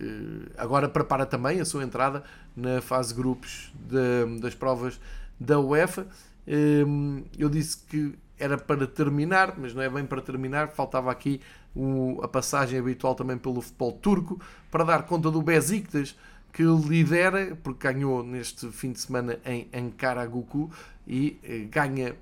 [0.56, 2.22] agora prepara também a sua entrada
[2.54, 5.00] na fase grupos de, das provas
[5.40, 6.06] da UEFA.
[7.36, 11.40] Eu disse que era para terminar, mas não é bem para terminar, faltava aqui
[12.22, 14.40] a passagem habitual também pelo futebol turco,
[14.70, 16.16] para dar conta do Besiktas,
[16.56, 20.70] que lidera, porque ganhou neste fim de semana em Ankara Guku
[21.06, 22.16] e eh, ganha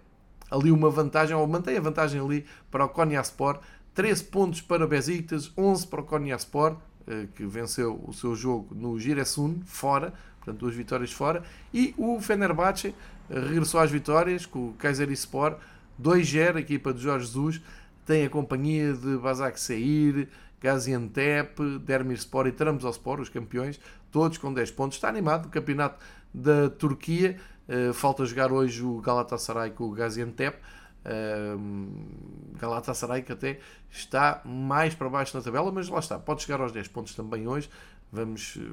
[0.51, 3.61] ali uma vantagem, ou mantém a vantagem ali para o Konyaspor,
[3.95, 6.76] 13 pontos para o Besiktas, 11 para o Konyaspor,
[7.07, 12.20] eh, que venceu o seu jogo no Giresun, fora, portanto duas vitórias fora, e o
[12.20, 12.93] Fenerbahçe
[13.30, 15.59] regressou às vitórias com o Kayserispor
[16.03, 17.62] 2-0, a equipa de Jorge Jesus
[18.05, 20.28] tem a companhia de Basak Seir,
[20.64, 23.78] Gaziantep, Dermirspor e Trabzonspor, os campeões,
[24.10, 24.96] todos com 10 pontos.
[24.96, 26.02] Está animado o campeonato
[26.32, 27.36] da Turquia.
[27.68, 30.56] Uh, falta jogar hoje o Galatasaray com o Gaziantep.
[31.04, 33.60] Uh, Galatasaray que até
[33.90, 37.46] está mais para baixo na tabela, mas lá está, pode chegar aos 10 pontos também
[37.46, 37.68] hoje.
[38.10, 38.72] Vamos eh,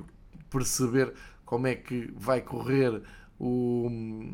[0.50, 1.14] perceber
[1.44, 3.02] como é que vai correr
[3.38, 4.32] o,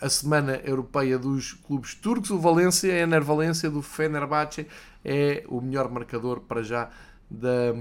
[0.00, 2.30] a Semana Europeia dos Clubes Turcos.
[2.30, 4.66] O Valência, a Ener Valência do Fenerbahçe,
[5.04, 6.90] é o melhor marcador para já
[7.30, 7.72] da,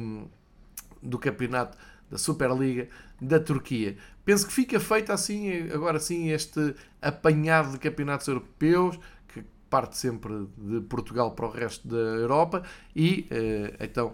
[1.02, 1.78] do campeonato
[2.10, 2.88] da Superliga
[3.22, 3.98] da Turquia.
[4.26, 10.48] Penso que fica feito assim, agora sim, este apanhado de campeonatos europeus, que parte sempre
[10.58, 12.64] de Portugal para o resto da Europa,
[12.96, 14.14] e eh, então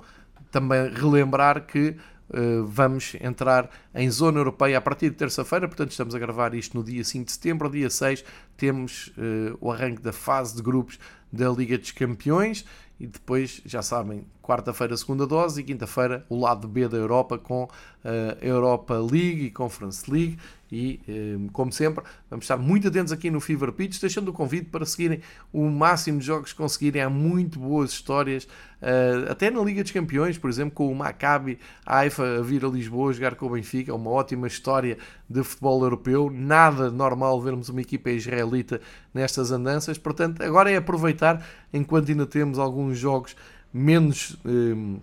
[0.52, 1.98] também relembrar que
[2.66, 6.84] vamos entrar em zona europeia a partir de terça-feira, portanto estamos a gravar isto no
[6.84, 8.24] dia 5 de setembro, dia 6
[8.58, 11.00] temos uh, o arranque da fase de grupos
[11.32, 12.66] da Liga dos Campeões
[13.00, 17.68] e depois, já sabem, quarta-feira segunda dose e quinta-feira o lado B da Europa com
[18.04, 20.38] a uh, Europa League e Conference League
[20.72, 24.66] e, um, como sempre, vamos estar muito atentos aqui no Fever Pitch, deixando o convite
[24.70, 25.22] para seguirem
[25.54, 27.02] o máximo de jogos que conseguirem.
[27.02, 31.60] Há muito boas histórias, uh, até na Liga dos Campeões, por exemplo, com o Maccabi
[31.86, 33.94] Haifa a vir a Lisboa jogar com o Benfica.
[33.94, 34.98] Uma ótima história
[35.30, 36.32] de futebol europeu.
[36.34, 38.82] Nada normal vermos uma equipa israelita
[39.14, 39.98] nestas andanças.
[39.98, 43.36] Portanto, agora é aproveitar enquanto ainda temos alguns jogos
[43.72, 45.00] menos um,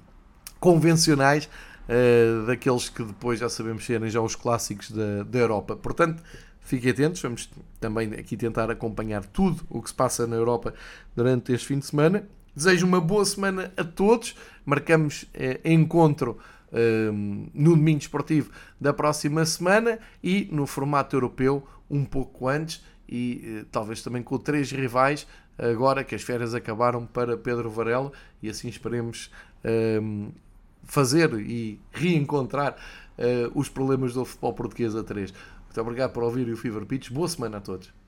[0.58, 1.48] convencionais
[1.92, 5.76] uh, daqueles que depois já sabemos serem já os clássicos da, da Europa.
[5.76, 6.22] Portanto,
[6.60, 10.74] fiquem atentos, vamos também aqui tentar acompanhar tudo o que se passa na Europa
[11.14, 12.26] durante este fim de semana.
[12.54, 14.34] Desejo uma boa semana a todos.
[14.64, 16.38] Marcamos eh, encontro
[16.72, 17.10] eh,
[17.54, 23.64] no domingo esportivo da próxima semana e no formato europeu um pouco antes e eh,
[23.70, 25.26] talvez também com três rivais
[25.58, 28.10] agora que as férias acabaram para Pedro Varela
[28.42, 29.30] e assim esperemos
[29.62, 30.00] eh,
[30.84, 32.76] fazer e reencontrar
[33.18, 35.32] uh, os problemas do futebol português a três.
[35.64, 37.10] Muito obrigado por ouvir o Fever Pitch.
[37.10, 38.01] Boa semana a todos.